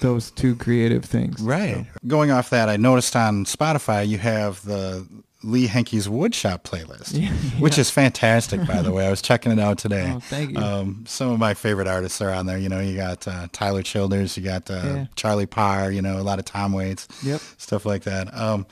those 0.00 0.30
two 0.30 0.54
creative 0.56 1.04
things. 1.04 1.40
Right. 1.40 1.74
So, 1.76 1.86
Going 2.06 2.30
off 2.30 2.50
that, 2.50 2.68
I 2.68 2.76
noticed 2.76 3.16
on 3.16 3.44
Spotify 3.44 4.06
you 4.06 4.18
have 4.18 4.64
the 4.64 5.06
Lee 5.42 5.68
Henke's 5.68 6.08
Woodshop 6.08 6.62
playlist, 6.62 7.12
Yeah, 7.20 7.28
which 7.60 7.76
is 7.78 7.90
fantastic, 7.90 8.66
by 8.66 8.80
the 8.82 8.92
way. 8.96 9.06
I 9.06 9.10
was 9.10 9.20
checking 9.20 9.52
it 9.52 9.58
out 9.58 9.76
today. 9.78 10.12
Oh, 10.14 10.20
thank 10.20 10.52
you. 10.52 10.58
Um, 10.58 11.04
some 11.06 11.30
of 11.30 11.38
my 11.38 11.52
favorite 11.54 11.86
artists 11.86 12.20
are 12.22 12.30
on 12.30 12.46
there. 12.46 12.56
You 12.58 12.68
know, 12.70 12.80
you 12.80 12.96
got 12.96 13.26
uh, 13.28 13.48
Tyler 13.52 13.82
Childers, 13.82 14.36
you 14.38 14.42
got 14.42 14.70
uh, 14.70 14.74
Yeah. 14.84 15.06
Charlie 15.16 15.44
Parr, 15.46 15.90
you 15.90 16.00
know, 16.00 16.18
a 16.18 16.22
lot 16.24 16.38
of 16.38 16.44
Tom 16.46 16.72
Waits, 16.72 17.08
Yep. 17.22 17.40
stuff 17.58 17.84
like 17.84 18.04
that. 18.04 18.34
Um, 18.34 18.66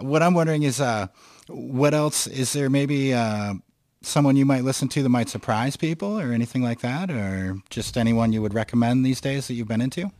what 0.00 0.22
I'm 0.22 0.32
wondering 0.34 0.62
is, 0.62 0.80
uh, 0.80 1.08
what 1.48 1.92
else 1.94 2.26
is 2.26 2.52
there? 2.52 2.70
Maybe 2.70 3.12
uh, 3.12 3.54
someone 4.02 4.36
you 4.36 4.46
might 4.46 4.64
listen 4.64 4.88
to 4.88 5.02
that 5.02 5.08
might 5.08 5.28
surprise 5.28 5.76
people, 5.76 6.18
or 6.18 6.32
anything 6.32 6.62
like 6.62 6.80
that, 6.80 7.10
or 7.10 7.58
just 7.70 7.96
anyone 7.96 8.32
you 8.32 8.42
would 8.42 8.54
recommend 8.54 9.04
these 9.04 9.20
days 9.20 9.46
that 9.48 9.54
you've 9.54 9.68
been 9.68 9.80
into? 9.80 10.10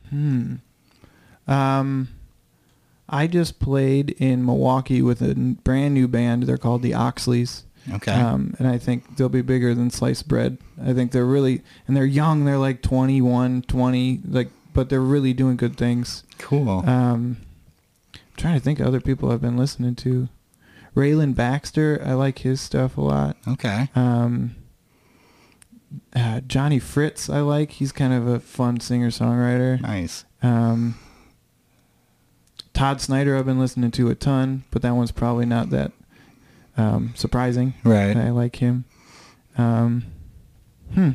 Um, 1.46 2.08
I 3.08 3.26
just 3.26 3.58
played 3.58 4.10
in 4.18 4.44
Milwaukee 4.44 5.02
with 5.02 5.20
a 5.22 5.34
brand 5.34 5.94
new 5.94 6.06
band. 6.08 6.44
They're 6.44 6.58
called 6.58 6.82
the 6.82 6.92
Oxleys. 6.92 7.62
Okay. 7.92 8.12
Um, 8.12 8.54
and 8.58 8.68
I 8.68 8.78
think 8.78 9.16
they'll 9.16 9.28
be 9.30 9.42
bigger 9.42 9.74
than 9.74 9.90
sliced 9.90 10.28
bread. 10.28 10.58
I 10.82 10.92
think 10.92 11.12
they're 11.12 11.24
really, 11.24 11.62
and 11.88 11.96
they're 11.96 12.04
young. 12.04 12.44
They're 12.44 12.58
like 12.58 12.82
21, 12.82 13.62
20, 13.62 14.20
like, 14.28 14.50
but 14.74 14.90
they're 14.90 15.00
really 15.00 15.32
doing 15.32 15.56
good 15.56 15.76
things. 15.76 16.22
cool. 16.38 16.88
Um, 16.88 17.38
I'm 18.14 18.20
trying 18.36 18.54
to 18.54 18.60
think 18.60 18.80
of 18.80 18.86
other 18.86 19.00
people 19.00 19.32
I've 19.32 19.40
been 19.40 19.56
listening 19.56 19.94
to. 19.96 20.28
Rayland 20.94 21.34
Baxter, 21.36 22.02
I 22.04 22.14
like 22.14 22.40
his 22.40 22.60
stuff 22.60 22.96
a 22.96 23.00
lot. 23.00 23.36
okay. 23.46 23.88
Um, 23.94 24.56
uh, 26.14 26.40
Johnny 26.40 26.78
Fritz, 26.78 27.28
I 27.28 27.40
like. 27.40 27.72
He's 27.72 27.92
kind 27.92 28.12
of 28.12 28.26
a 28.26 28.40
fun 28.40 28.80
singer 28.80 29.10
songwriter. 29.10 29.80
Nice. 29.80 30.24
Um, 30.42 30.96
Todd 32.72 33.00
Snider, 33.00 33.36
I've 33.36 33.46
been 33.46 33.58
listening 33.58 33.90
to 33.92 34.08
a 34.10 34.14
ton, 34.14 34.64
but 34.70 34.82
that 34.82 34.94
one's 34.94 35.12
probably 35.12 35.46
not 35.46 35.70
that 35.70 35.92
um, 36.76 37.12
surprising. 37.16 37.74
Right. 37.84 38.16
I 38.16 38.30
like 38.30 38.56
him. 38.56 38.84
Um, 39.58 40.04
hmm. 40.94 41.10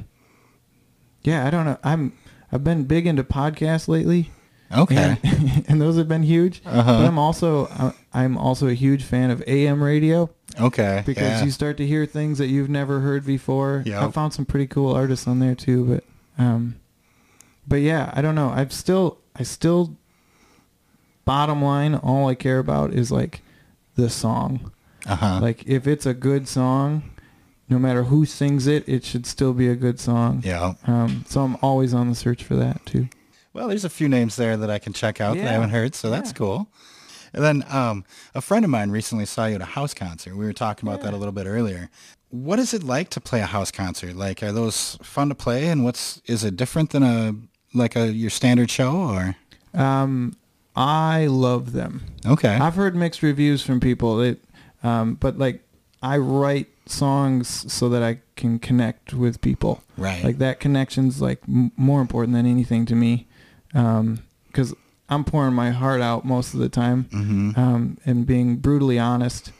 Yeah, 1.23 1.45
I 1.45 1.49
don't 1.49 1.65
know. 1.65 1.79
I'm 1.83 2.13
I've 2.51 2.63
been 2.63 2.83
big 2.83 3.07
into 3.07 3.23
podcasts 3.23 3.87
lately. 3.87 4.31
Okay. 4.71 5.17
And, 5.23 5.65
and 5.69 5.81
those 5.81 5.97
have 5.97 6.07
been 6.07 6.23
huge. 6.23 6.61
Uh-huh. 6.65 6.83
But 6.83 7.05
I'm 7.07 7.19
also 7.19 7.65
uh, 7.67 7.91
I'm 8.13 8.37
also 8.37 8.67
a 8.67 8.73
huge 8.73 9.03
fan 9.03 9.29
of 9.29 9.43
AM 9.47 9.83
radio 9.83 10.29
Okay. 10.59 11.03
because 11.05 11.39
yeah. 11.39 11.43
you 11.43 11.51
start 11.51 11.77
to 11.77 11.85
hear 11.87 12.05
things 12.05 12.37
that 12.39 12.47
you've 12.47 12.69
never 12.69 12.99
heard 13.01 13.25
before. 13.25 13.83
Yep. 13.85 14.01
I 14.01 14.11
found 14.11 14.33
some 14.33 14.45
pretty 14.45 14.67
cool 14.67 14.93
artists 14.93 15.27
on 15.27 15.39
there 15.39 15.55
too, 15.55 15.85
but 16.37 16.43
um 16.43 16.75
but 17.67 17.77
yeah, 17.77 18.11
I 18.13 18.21
don't 18.21 18.35
know. 18.35 18.49
I've 18.49 18.73
still 18.73 19.19
I 19.35 19.43
still 19.43 19.95
bottom 21.25 21.61
line 21.63 21.95
all 21.95 22.27
I 22.27 22.35
care 22.35 22.59
about 22.59 22.93
is 22.93 23.11
like 23.11 23.41
the 23.95 24.09
song. 24.09 24.71
uh-huh. 25.07 25.39
Like 25.41 25.65
if 25.67 25.87
it's 25.87 26.05
a 26.05 26.13
good 26.13 26.47
song, 26.47 27.03
no 27.69 27.79
matter 27.79 28.03
who 28.03 28.25
sings 28.25 28.67
it, 28.67 28.87
it 28.87 29.03
should 29.03 29.25
still 29.25 29.53
be 29.53 29.67
a 29.69 29.75
good 29.75 29.99
song. 29.99 30.41
yeah. 30.43 30.73
Um 30.87 31.23
so 31.27 31.41
I'm 31.41 31.57
always 31.61 31.93
on 31.93 32.09
the 32.09 32.15
search 32.15 32.43
for 32.43 32.55
that 32.55 32.85
too. 32.85 33.07
Well, 33.55 33.69
there's 33.69 33.85
a 33.85 33.89
few 33.89 34.09
names 34.09 34.35
there 34.35 34.57
that 34.57 34.69
I 34.69 34.79
can 34.79 34.91
check 34.91 35.21
out 35.21 35.37
that 35.37 35.47
I 35.47 35.53
haven't 35.53 35.69
heard, 35.69 35.95
so 35.95 36.09
that's 36.09 36.33
cool. 36.33 36.67
And 37.33 37.41
then 37.41 37.63
um, 37.69 38.03
a 38.33 38.41
friend 38.41 38.65
of 38.65 38.69
mine 38.69 38.91
recently 38.91 39.25
saw 39.25 39.45
you 39.45 39.55
at 39.55 39.61
a 39.61 39.65
house 39.65 39.93
concert. 39.93 40.35
We 40.35 40.45
were 40.45 40.51
talking 40.51 40.87
about 40.89 41.01
that 41.03 41.13
a 41.13 41.17
little 41.17 41.31
bit 41.31 41.47
earlier. 41.47 41.89
What 42.31 42.59
is 42.59 42.73
it 42.73 42.83
like 42.83 43.09
to 43.11 43.21
play 43.21 43.39
a 43.39 43.45
house 43.45 43.71
concert? 43.71 44.13
Like, 44.13 44.43
are 44.43 44.51
those 44.51 44.97
fun 45.01 45.29
to 45.29 45.35
play? 45.35 45.67
And 45.69 45.85
what's 45.85 46.21
is 46.25 46.43
it 46.43 46.57
different 46.57 46.89
than 46.89 47.03
a 47.03 47.33
like 47.73 47.95
a 47.95 48.11
your 48.11 48.29
standard 48.29 48.69
show 48.69 48.93
or? 48.93 49.37
Um 49.73 50.35
I 50.75 51.27
love 51.27 51.71
them. 51.71 52.03
Okay. 52.25 52.55
I've 52.55 52.75
heard 52.75 52.93
mixed 52.93 53.23
reviews 53.23 53.61
from 53.61 53.79
people 53.79 54.17
that, 54.17 54.37
um, 54.83 55.15
but 55.15 55.37
like 55.37 55.63
I 56.03 56.17
write 56.17 56.67
songs 56.85 57.71
so 57.71 57.87
that 57.89 58.03
I 58.03 58.19
can 58.35 58.59
connect 58.59 59.13
with 59.13 59.39
people. 59.39 59.81
Right. 59.97 60.23
Like 60.23 60.37
that 60.39 60.59
connection's 60.59 61.21
like 61.21 61.39
m- 61.47 61.71
more 61.77 62.01
important 62.01 62.33
than 62.33 62.45
anything 62.45 62.85
to 62.87 62.95
me, 62.95 63.27
because 63.75 64.73
I'm 65.09 65.23
pouring 65.23 65.53
my 65.53 65.71
heart 65.71 66.01
out 66.01 66.25
most 66.25 66.53
of 66.53 66.59
the 66.59 66.69
time, 66.69 67.05
Mhm. 67.11 67.57
um, 67.57 67.97
and 68.05 68.25
being 68.25 68.55
brutally 68.57 68.97
honest. 68.97 69.51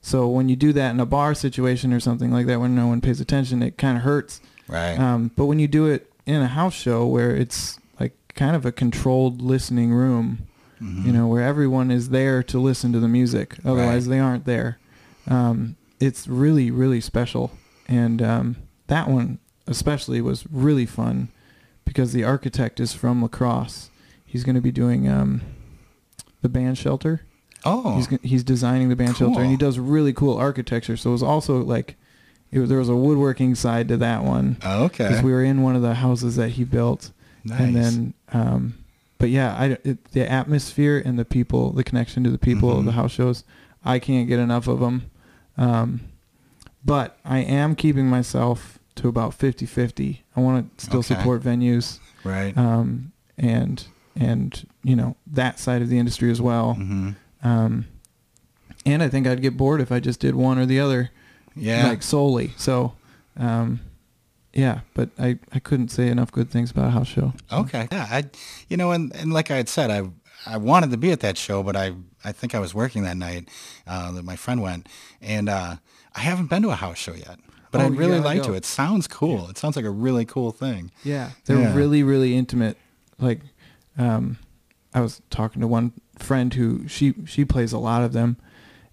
So 0.00 0.28
when 0.28 0.48
you 0.48 0.56
do 0.56 0.72
that 0.74 0.90
in 0.92 1.00
a 1.00 1.06
bar 1.06 1.34
situation 1.34 1.92
or 1.92 2.00
something 2.00 2.30
like 2.30 2.46
that, 2.46 2.60
when 2.60 2.74
no 2.74 2.86
one 2.86 3.00
pays 3.00 3.20
attention, 3.20 3.62
it 3.62 3.76
kind 3.78 3.96
of 3.98 4.04
hurts. 4.04 4.40
Right. 4.68 4.98
Um, 4.98 5.30
but 5.36 5.46
when 5.46 5.58
you 5.58 5.66
do 5.68 5.86
it 5.86 6.10
in 6.26 6.40
a 6.40 6.46
house 6.46 6.74
show 6.74 7.06
where 7.06 7.34
it's 7.34 7.78
like 8.00 8.12
kind 8.34 8.54
of 8.56 8.64
a 8.64 8.72
controlled 8.72 9.40
listening 9.42 9.92
room, 9.92 10.38
Mm-hmm. 10.82 11.06
you 11.06 11.12
know, 11.12 11.26
where 11.28 11.42
everyone 11.42 11.90
is 11.90 12.08
there 12.10 12.42
to 12.42 12.58
listen 12.58 12.92
to 12.92 13.00
the 13.00 13.08
music. 13.08 13.56
Otherwise, 13.64 14.06
Right. 14.06 14.10
they 14.16 14.20
aren't 14.20 14.44
there. 14.44 14.76
Um, 15.28 15.76
it's 16.00 16.26
really, 16.28 16.70
really 16.70 17.00
special. 17.00 17.52
And 17.88 18.20
um, 18.20 18.56
that 18.88 19.08
one 19.08 19.38
especially 19.66 20.20
was 20.20 20.44
really 20.50 20.84
fun 20.84 21.28
because 21.84 22.12
the 22.12 22.24
architect 22.24 22.80
is 22.80 22.92
from 22.92 23.20
La 23.22 23.28
Crosse. 23.28 23.90
He's 24.24 24.44
going 24.44 24.54
to 24.56 24.60
be 24.60 24.72
doing 24.72 25.08
um, 25.08 25.42
the 26.42 26.48
band 26.48 26.76
shelter. 26.78 27.22
oh. 27.64 27.96
He's 27.96 28.08
he's 28.22 28.44
designing 28.44 28.88
the 28.88 28.96
band 28.96 29.16
shelter, 29.16 29.40
and 29.40 29.50
he 29.50 29.56
does 29.56 29.78
really 29.78 30.12
cool 30.12 30.36
architecture. 30.36 30.96
So 30.96 31.10
it 31.10 31.12
was 31.12 31.22
also 31.22 31.62
like, 31.62 31.96
it 32.50 32.60
there 32.68 32.78
was 32.78 32.88
a 32.88 32.96
woodworking 32.96 33.54
side 33.54 33.88
to 33.88 33.96
that 33.98 34.24
one 34.24 34.56
okay. 34.64 35.08
because 35.08 35.22
we 35.22 35.32
were 35.32 35.44
in 35.44 35.62
one 35.62 35.76
of 35.76 35.82
the 35.82 35.94
houses 35.94 36.36
that 36.36 36.50
he 36.50 36.64
built, 36.64 37.10
nice. 37.44 37.60
and 37.60 37.76
then 37.76 38.14
um, 38.32 38.74
but 39.18 39.30
yeah, 39.30 39.54
I 39.56 39.78
it, 39.84 40.04
the 40.12 40.28
atmosphere 40.30 41.00
and 41.04 41.18
the 41.18 41.24
people, 41.24 41.70
the 41.72 41.84
connection 41.84 42.24
to 42.24 42.30
the 42.30 42.38
people 42.38 42.70
of 42.72 42.78
Mhm. 42.82 42.86
the 42.86 42.92
house 42.92 43.12
shows, 43.12 43.44
I 43.84 43.98
can't 44.00 44.28
get 44.28 44.38
enough 44.40 44.66
of 44.66 44.80
them. 44.80 45.10
Um, 45.56 46.00
but 46.84 47.16
I 47.24 47.38
am 47.38 47.76
keeping 47.76 48.06
myself 48.10 48.78
to 48.96 49.08
about 49.08 49.32
50-50. 49.36 50.18
I 50.36 50.40
want 50.40 50.76
to 50.78 50.86
still 50.86 50.98
Okay. 51.00 51.14
support 51.14 51.42
venues, 51.42 51.98
right. 52.24 52.56
um, 52.56 53.12
and 53.36 53.84
and 54.16 54.66
you 54.84 54.94
know 54.94 55.16
that 55.26 55.58
side 55.58 55.82
of 55.82 55.88
the 55.88 55.98
industry 55.98 56.30
as 56.30 56.40
well. 56.40 56.74
hmm 56.74 57.10
Um, 57.42 57.86
and 58.86 59.02
I 59.02 59.08
think 59.08 59.26
I'd 59.26 59.42
get 59.42 59.56
bored 59.56 59.80
if 59.80 59.90
I 59.90 59.98
just 60.00 60.20
did 60.20 60.34
one 60.34 60.58
or 60.58 60.66
the 60.66 60.78
other, 60.80 61.10
Yeah. 61.56 61.88
like 61.88 62.02
solely. 62.02 62.52
So, 62.56 62.92
um, 63.36 63.80
yeah, 64.52 64.80
but 64.94 65.08
I, 65.18 65.38
I 65.52 65.58
couldn't 65.58 65.88
say 65.88 66.08
enough 66.08 66.30
good 66.30 66.50
things 66.50 66.70
about 66.70 66.86
a 66.88 66.90
house 66.90 67.08
show. 67.08 67.32
Okay. 67.50 67.88
Yeah. 67.90 68.06
I, 68.10 68.24
you 68.68 68.76
know, 68.76 68.92
and, 68.92 69.14
and 69.16 69.32
like 69.32 69.50
I 69.50 69.56
had 69.56 69.68
said, 69.68 69.90
I 69.90 70.08
I 70.46 70.58
wanted 70.58 70.90
to 70.90 70.96
be 70.98 71.10
at 71.10 71.20
that 71.20 71.36
show, 71.38 71.62
but 71.62 71.74
I 71.76 71.94
I 72.22 72.30
think 72.32 72.54
I 72.54 72.58
was 72.60 72.74
working 72.74 73.02
that 73.04 73.16
night 73.16 73.48
uh, 73.86 74.12
that 74.12 74.24
my 74.24 74.36
friend 74.36 74.60
went, 74.62 74.86
and 75.22 75.48
uh, 75.48 75.76
I 76.14 76.20
haven't 76.20 76.48
been 76.50 76.62
to 76.62 76.70
a 76.70 76.74
house 76.76 76.98
show 76.98 77.14
yet. 77.14 77.38
But 77.74 77.82
Oh, 77.82 77.86
I'd 77.86 77.96
really 77.96 78.20
like 78.20 78.42
go. 78.42 78.50
to. 78.50 78.54
It 78.54 78.64
sounds 78.64 79.08
cool. 79.08 79.48
It 79.50 79.58
sounds 79.58 79.74
like 79.74 79.84
a 79.84 79.90
really 79.90 80.24
cool 80.24 80.52
thing. 80.52 80.92
Yeah, 81.02 81.30
they're 81.46 81.58
Yeah. 81.58 81.74
really 81.74 82.02
really 82.04 82.36
intimate. 82.36 82.76
Like, 83.18 83.40
um, 83.98 84.38
I 84.94 85.00
was 85.00 85.20
talking 85.28 85.60
to 85.60 85.66
one 85.66 85.90
friend 86.18 86.54
who 86.54 86.86
she 86.86 87.14
she 87.26 87.44
plays 87.44 87.72
a 87.72 87.78
lot 87.78 88.02
of 88.04 88.12
them, 88.12 88.36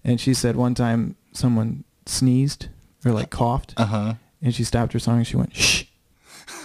and 0.02 0.20
she 0.20 0.34
said 0.34 0.56
one 0.56 0.74
time 0.74 1.14
someone 1.32 1.84
sneezed 2.06 2.66
or 3.04 3.12
like 3.12 3.30
coughed, 3.30 3.74
Uh 3.76 3.84
huh. 3.86 4.14
and 4.42 4.52
she 4.52 4.64
stopped 4.64 4.92
her 4.94 4.98
song 4.98 5.18
and 5.18 5.26
she 5.26 5.36
went 5.36 5.54
shh. 5.54 5.84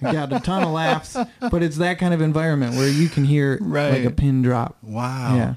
Got 0.00 0.32
a 0.32 0.40
ton 0.40 0.62
of 0.62 0.70
laughs, 0.70 1.16
but 1.40 1.62
it's 1.62 1.76
that 1.78 1.98
kind 1.98 2.14
of 2.14 2.20
environment 2.20 2.76
where 2.76 2.88
you 2.88 3.08
can 3.08 3.24
hear 3.24 3.58
like 3.60 4.04
a 4.04 4.10
pin 4.10 4.42
drop. 4.42 4.76
Wow. 4.82 5.36
Yeah, 5.36 5.54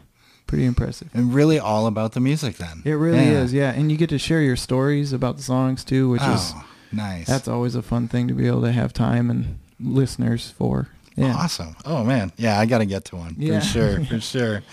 pretty 0.47 0.65
impressive. 0.65 1.09
And 1.13 1.33
really 1.33 1.59
all 1.59 1.87
about 1.87 2.13
the 2.13 2.19
music 2.19 2.57
then. 2.57 2.81
It 2.85 2.93
really 2.93 3.17
Yeah. 3.25 3.41
is, 3.43 3.53
yeah. 3.53 3.71
And 3.71 3.91
you 3.91 3.97
get 3.97 4.09
to 4.09 4.17
share 4.19 4.41
your 4.41 4.55
stories 4.55 5.11
about 5.13 5.37
the 5.37 5.43
songs 5.43 5.83
too, 5.83 6.09
which 6.09 6.21
is 6.21 6.53
Oh, 6.55 6.63
nice. 6.91 7.27
that's 7.27 7.47
always 7.47 7.75
a 7.75 7.81
fun 7.81 8.07
thing 8.07 8.27
to 8.27 8.33
be 8.33 8.47
able 8.47 8.61
to 8.61 8.71
have 8.71 8.93
time 8.93 9.29
and 9.29 9.57
listeners 9.79 10.49
for. 10.57 10.89
Yeah. 11.17 11.33
Awesome. 11.35 11.75
Oh 11.85 12.03
man. 12.03 12.33
Yeah, 12.35 12.59
I 12.59 12.65
got 12.65 12.79
to 12.79 12.85
get 12.85 13.05
to 13.05 13.15
one 13.15 13.35
Yeah. 13.39 13.59
for 13.61 13.65
sure. 13.65 14.03
For 14.09 14.19
sure. 14.19 14.63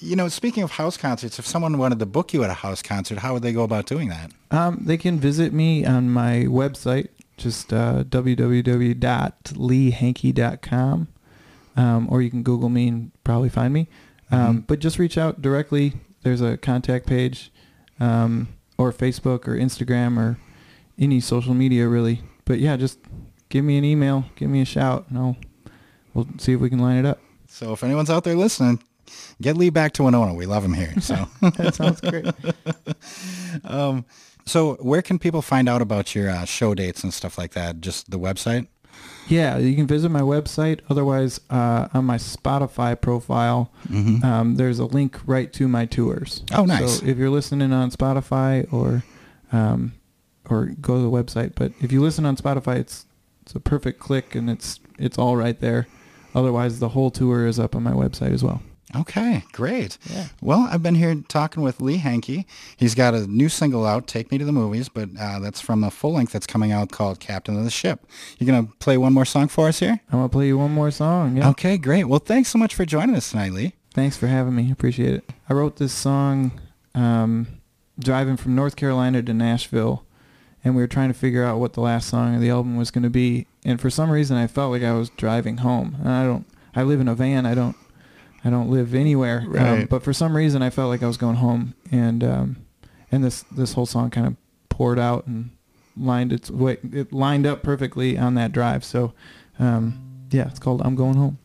You 0.00 0.16
know, 0.16 0.26
speaking 0.28 0.64
of 0.64 0.72
house 0.72 0.96
concerts, 0.96 1.38
if 1.38 1.46
someone 1.46 1.78
wanted 1.78 2.00
to 2.00 2.06
book 2.06 2.34
you 2.34 2.42
at 2.42 2.50
a 2.50 2.54
house 2.54 2.82
concert, 2.82 3.18
how 3.18 3.34
would 3.34 3.42
they 3.44 3.52
go 3.52 3.62
about 3.62 3.86
doing 3.86 4.08
that? 4.08 4.32
Um, 4.50 4.78
they 4.84 4.96
can 4.96 5.20
visit 5.20 5.52
me 5.52 5.84
on 5.86 6.10
my 6.10 6.46
website, 6.48 7.06
just 7.36 7.72
uh, 7.72 8.02
www.leehenke.com, 9.62 11.08
um, 11.76 12.06
or 12.10 12.20
you 12.22 12.30
can 12.30 12.42
Google 12.42 12.68
me 12.68 12.88
and 12.88 13.10
probably 13.24 13.48
find 13.48 13.72
me. 13.72 13.88
Um, 14.32 14.58
Mhm. 14.62 14.66
But 14.66 14.78
just 14.80 14.98
reach 14.98 15.16
out 15.16 15.40
directly. 15.42 15.92
There's 16.22 16.40
a 16.40 16.56
contact 16.56 17.06
page, 17.06 17.52
um, 18.00 18.48
or 18.78 18.92
Facebook 18.92 19.46
or 19.46 19.56
Instagram 19.56 20.16
or 20.18 20.38
any 20.98 21.20
social 21.20 21.54
media 21.54 21.86
really. 21.88 22.22
But 22.44 22.58
yeah, 22.58 22.76
just 22.76 22.98
give 23.48 23.64
me 23.64 23.76
an 23.78 23.84
email, 23.84 24.24
give 24.36 24.50
me 24.50 24.60
a 24.60 24.64
shout, 24.64 25.06
and 25.08 25.18
I'll 25.18 25.36
we'll 26.14 26.26
see 26.38 26.52
if 26.52 26.60
we 26.60 26.68
can 26.70 26.78
line 26.78 26.96
it 26.96 27.06
up. 27.06 27.20
So 27.46 27.72
if 27.74 27.84
anyone's 27.84 28.10
out 28.10 28.24
there 28.24 28.34
listening, 28.34 28.82
get 29.40 29.56
Lee 29.56 29.70
back 29.70 29.92
to 29.94 30.02
Winona. 30.04 30.34
We 30.34 30.46
love 30.46 30.64
him 30.64 30.72
here. 30.74 30.94
So, 31.00 31.28
That 31.40 31.74
sounds 31.74 32.00
great. 32.00 32.26
um, 33.64 34.04
so 34.46 34.74
where 34.76 35.02
can 35.02 35.18
people 35.18 35.42
find 35.42 35.68
out 35.68 35.82
about 35.82 36.14
your 36.14 36.30
uh, 36.30 36.44
show 36.46 36.74
dates 36.74 37.04
and 37.04 37.12
stuff 37.14 37.36
like 37.38 37.52
that? 37.52 37.80
Just 37.80 38.10
the 38.10 38.18
website? 38.18 38.66
Yeah, 39.28 39.56
you 39.58 39.74
can 39.76 39.86
visit 39.86 40.10
my 40.10 40.20
website. 40.20 40.80
Otherwise, 40.90 41.40
uh, 41.48 41.88
on 41.94 42.04
my 42.04 42.16
Spotify 42.16 43.00
profile, 43.00 43.70
Mm-hmm. 43.88 44.24
um, 44.24 44.54
there's 44.56 44.78
a 44.78 44.84
link 44.84 45.18
right 45.26 45.52
to 45.54 45.68
my 45.68 45.86
tours. 45.86 46.42
Oh, 46.54 46.64
nice. 46.64 46.98
So 46.98 47.06
if 47.06 47.16
you're 47.18 47.30
listening 47.30 47.72
on 47.72 47.90
Spotify 47.90 48.70
or 48.72 49.04
um, 49.52 49.92
or 50.50 50.66
go 50.80 50.96
to 50.96 51.02
the 51.02 51.10
website, 51.10 51.52
but 51.54 51.72
if 51.80 51.92
you 51.92 52.00
listen 52.02 52.26
on 52.26 52.36
Spotify, 52.36 52.76
it's 52.78 53.06
it's 53.42 53.54
a 53.54 53.60
perfect 53.60 54.00
click 54.00 54.34
and 54.34 54.50
it's 54.50 54.80
it's 54.98 55.18
all 55.18 55.36
right 55.36 55.58
there. 55.60 55.86
Otherwise, 56.34 56.78
the 56.80 56.90
whole 56.90 57.10
tour 57.10 57.46
is 57.46 57.58
up 57.60 57.76
on 57.76 57.82
my 57.82 57.92
website 57.92 58.32
as 58.32 58.42
well. 58.42 58.62
Okay, 58.94 59.44
great. 59.52 59.96
Yeah. 60.10 60.26
Well, 60.40 60.68
I've 60.70 60.82
been 60.82 60.96
here 60.96 61.14
talking 61.28 61.62
with 61.62 61.80
Lee 61.80 61.96
Henke. 61.96 62.44
He's 62.76 62.94
got 62.94 63.14
a 63.14 63.26
new 63.26 63.48
single 63.48 63.86
out, 63.86 64.06
Take 64.06 64.30
Me 64.30 64.38
to 64.38 64.44
the 64.44 64.52
Movies, 64.52 64.88
but 64.88 65.08
uh, 65.18 65.38
that's 65.38 65.60
from 65.60 65.82
a 65.82 65.90
full 65.90 66.12
length 66.12 66.32
that's 66.32 66.46
coming 66.46 66.72
out 66.72 66.90
called 66.90 67.18
Captain 67.20 67.56
of 67.56 67.64
the 67.64 67.70
Ship. 67.70 68.04
You're 68.38 68.46
going 68.46 68.66
to 68.66 68.72
play 68.78 68.98
one 68.98 69.12
more 69.12 69.24
song 69.24 69.48
for 69.48 69.68
us 69.68 69.78
here? 69.78 70.00
I'm 70.10 70.18
gonna 70.18 70.28
play 70.28 70.48
you 70.48 70.58
one 70.58 70.72
more 70.72 70.90
song. 70.90 71.36
Yeah. 71.36 71.48
Okay, 71.50 71.78
great. 71.78 72.04
Well, 72.04 72.20
thanks 72.20 72.50
so 72.50 72.58
much 72.58 72.74
for 72.74 72.84
joining 72.84 73.16
us 73.16 73.30
tonight, 73.30 73.52
Lee. 73.52 73.74
Thanks 73.94 74.16
for 74.16 74.26
having 74.26 74.54
me. 74.54 74.68
I 74.68 74.72
appreciate 74.72 75.14
it. 75.14 75.30
I 75.48 75.54
wrote 75.54 75.76
this 75.76 75.92
song 75.92 76.60
um, 76.94 77.46
driving 77.98 78.36
from 78.36 78.54
North 78.54 78.76
Carolina 78.76 79.22
to 79.22 79.34
Nashville, 79.34 80.04
and 80.64 80.74
we 80.74 80.82
were 80.82 80.88
trying 80.88 81.08
to 81.08 81.18
figure 81.18 81.44
out 81.44 81.58
what 81.58 81.74
the 81.74 81.80
last 81.80 82.08
song 82.08 82.34
of 82.34 82.40
the 82.40 82.50
album 82.50 82.76
was 82.76 82.90
going 82.90 83.02
to 83.02 83.10
be. 83.10 83.46
And 83.64 83.80
for 83.80 83.90
some 83.90 84.10
reason, 84.10 84.36
I 84.36 84.46
felt 84.46 84.70
like 84.70 84.82
I 84.82 84.92
was 84.92 85.10
driving 85.10 85.58
home. 85.58 85.96
And 86.00 86.08
I 86.08 86.24
don't. 86.24 86.46
I 86.74 86.82
live 86.84 87.00
in 87.00 87.08
a 87.08 87.14
van. 87.14 87.44
I 87.44 87.54
don't. 87.54 87.76
I 88.44 88.50
don't 88.50 88.70
live 88.70 88.94
anywhere. 88.94 89.44
Um, 89.72 89.86
but 89.86 90.02
for 90.02 90.12
some 90.12 90.36
reason, 90.36 90.62
I 90.62 90.70
felt 90.70 90.88
like 90.88 91.02
I 91.02 91.06
was 91.06 91.16
going 91.16 91.36
home, 91.36 91.74
and 91.90 92.24
um, 92.24 92.56
and 93.10 93.22
this 93.24 93.42
this 93.52 93.74
whole 93.74 93.86
song 93.86 94.10
kind 94.10 94.26
of 94.26 94.36
poured 94.68 94.98
out 94.98 95.26
and 95.26 95.50
lined 95.96 96.32
its 96.32 96.50
way. 96.50 96.78
It 96.92 97.12
lined 97.12 97.46
up 97.46 97.62
perfectly 97.62 98.18
on 98.18 98.34
that 98.34 98.52
drive. 98.52 98.84
So, 98.84 99.12
um, 99.58 100.26
yeah, 100.30 100.48
it's 100.48 100.58
called 100.58 100.82
"I'm 100.84 100.96
Going 100.96 101.14
Home." 101.16 101.38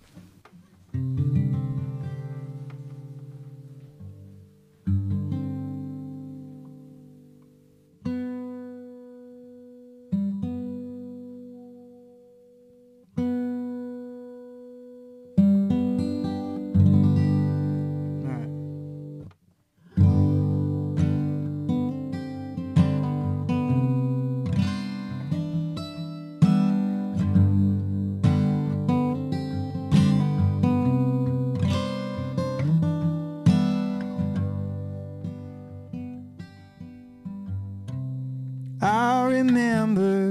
I 38.81 39.25
remember 39.25 40.29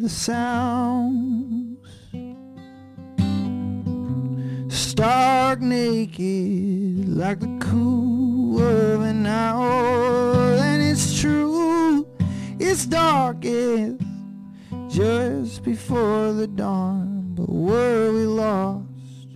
the 0.00 0.08
sounds. 0.08 1.78
Stark 4.68 5.60
naked 5.60 7.08
like 7.08 7.40
the 7.40 7.58
cool 7.60 8.60
of 8.62 9.02
an 9.02 9.26
hour. 9.26 10.54
And 10.54 10.82
it's 10.82 11.20
true 11.20 12.06
it's 12.58 12.86
darkest 12.86 14.00
just 14.88 15.62
before 15.62 16.32
the 16.32 16.46
dawn. 16.46 17.34
But 17.34 17.50
were 17.50 18.12
we 18.12 18.24
lost 18.24 19.28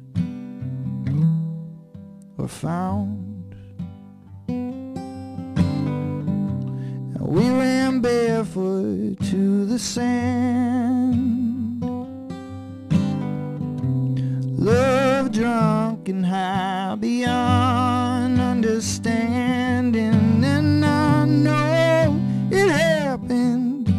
or 2.38 2.48
found 2.48 3.17
to 9.30 9.66
the 9.66 9.78
sand. 9.78 11.82
Love 14.58 15.32
drunk 15.32 16.08
and 16.08 16.24
high 16.24 16.96
beyond 16.98 18.40
understanding. 18.40 20.42
And 20.42 20.82
I 20.82 21.26
know 21.26 22.18
it 22.50 22.70
happened 22.70 23.90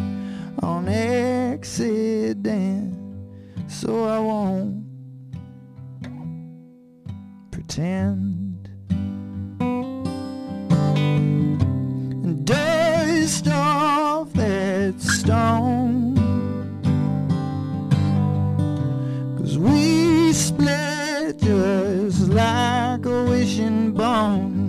on 0.64 0.88
accident. 0.88 2.96
So 3.68 4.08
I 4.08 4.18
won't 4.18 4.84
pretend. 7.52 8.19
Wishing 24.20 24.59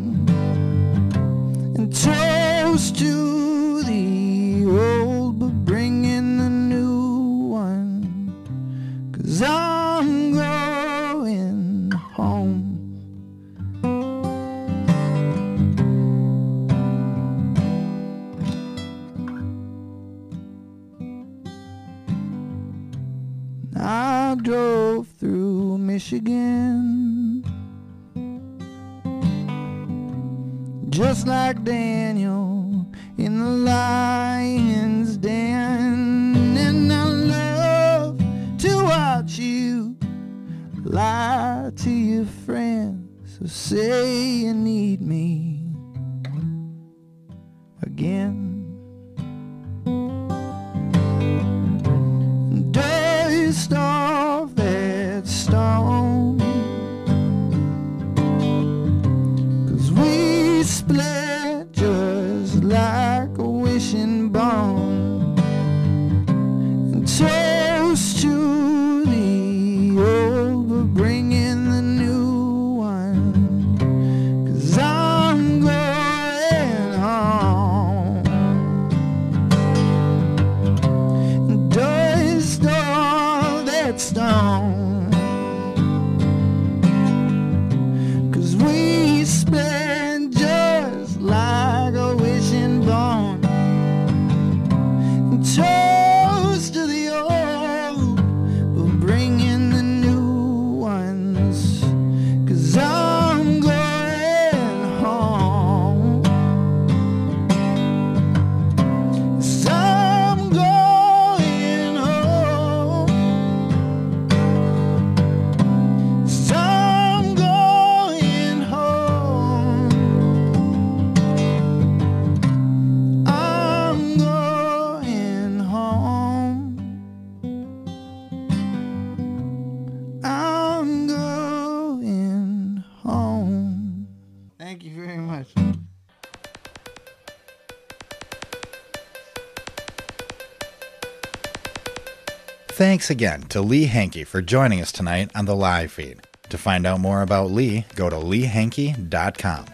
Thanks 142.82 143.12
again 143.12 143.44
to 143.50 143.62
Lee 143.62 143.86
Henke 143.86 144.26
for 144.26 144.42
joining 144.42 144.82
us 144.82 144.92
tonight 144.92 145.30
on 145.36 145.46
the 145.46 145.56
live 145.56 145.92
feed. 145.92 146.26
To 146.50 146.58
find 146.58 146.88
out 146.88 147.00
more 147.00 147.22
about 147.22 147.52
Lee, 147.52 147.86
go 147.94 148.10
to 148.10 148.16
leehenke.com. 148.16 149.66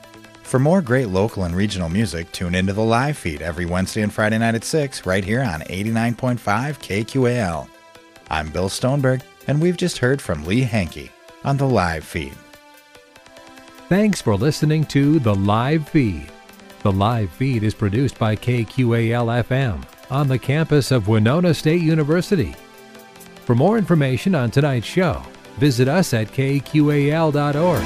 For 0.44 0.60
more 0.60 0.82
great 0.82 1.08
local 1.08 1.46
and 1.46 1.56
regional 1.56 1.88
music, 1.88 2.30
tune 2.34 2.54
into 2.54 2.74
the 2.74 2.84
live 2.84 3.18
feed 3.18 3.42
every 3.42 3.66
Wednesday 3.66 4.02
and 4.02 4.12
Friday 4.12 4.38
night 4.38 4.56
at 4.56 4.66
6 4.66 5.06
right 5.06 5.24
here 5.24 5.42
on 5.42 5.62
89.5 5.62 6.38
KQAL. 7.06 7.70
I'm 8.30 8.50
Bill 8.50 8.68
Stoneberg, 8.68 9.22
and 9.48 9.62
we've 9.62 9.78
just 9.78 10.00
heard 10.00 10.22
from 10.22 10.44
Lee 10.44 10.64
Henke 10.64 11.10
on 11.46 11.56
the 11.56 11.66
live 11.66 12.04
feed. 12.04 12.36
Thanks 13.88 14.22
for 14.22 14.36
listening 14.36 14.84
to 14.88 15.20
The 15.20 15.34
Live 15.34 15.88
Feed. 15.88 16.30
The 16.84 16.92
Live 16.92 17.32
Feed 17.32 17.64
is 17.64 17.74
produced 17.74 18.20
by 18.20 18.36
KQAL 18.36 19.46
FM 19.46 19.86
on 20.12 20.28
the 20.28 20.38
campus 20.38 20.92
of 20.92 21.08
Winona 21.08 21.54
State 21.54 21.82
University. 21.82 22.54
For 23.48 23.56
more 23.56 23.78
information 23.78 24.36
on 24.36 24.52
tonight's 24.52 24.86
show, 24.86 25.24
visit 25.56 25.88
us 25.88 26.14
at 26.14 26.28
kqal.org. 26.34 27.82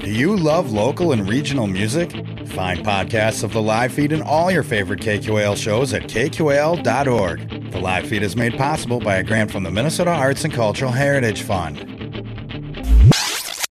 Do 0.00 0.10
you 0.10 0.36
love 0.36 0.72
local 0.72 1.12
and 1.12 1.28
regional 1.28 1.68
music? 1.68 2.10
Find 2.48 2.84
podcasts 2.84 3.44
of 3.44 3.52
the 3.52 3.62
live 3.62 3.92
feed 3.92 4.10
and 4.10 4.24
all 4.24 4.50
your 4.50 4.64
favorite 4.64 4.98
KQAL 4.98 5.56
shows 5.56 5.94
at 5.94 6.08
kqal.org. 6.08 7.59
Live 7.80 8.08
feed 8.08 8.22
is 8.22 8.36
made 8.36 8.58
possible 8.58 9.00
by 9.00 9.16
a 9.16 9.22
grant 9.22 9.50
from 9.50 9.62
the 9.62 9.70
Minnesota 9.70 10.10
Arts 10.10 10.44
and 10.44 10.52
Cultural 10.52 10.92
Heritage 10.92 11.40
Fund. 11.40 11.89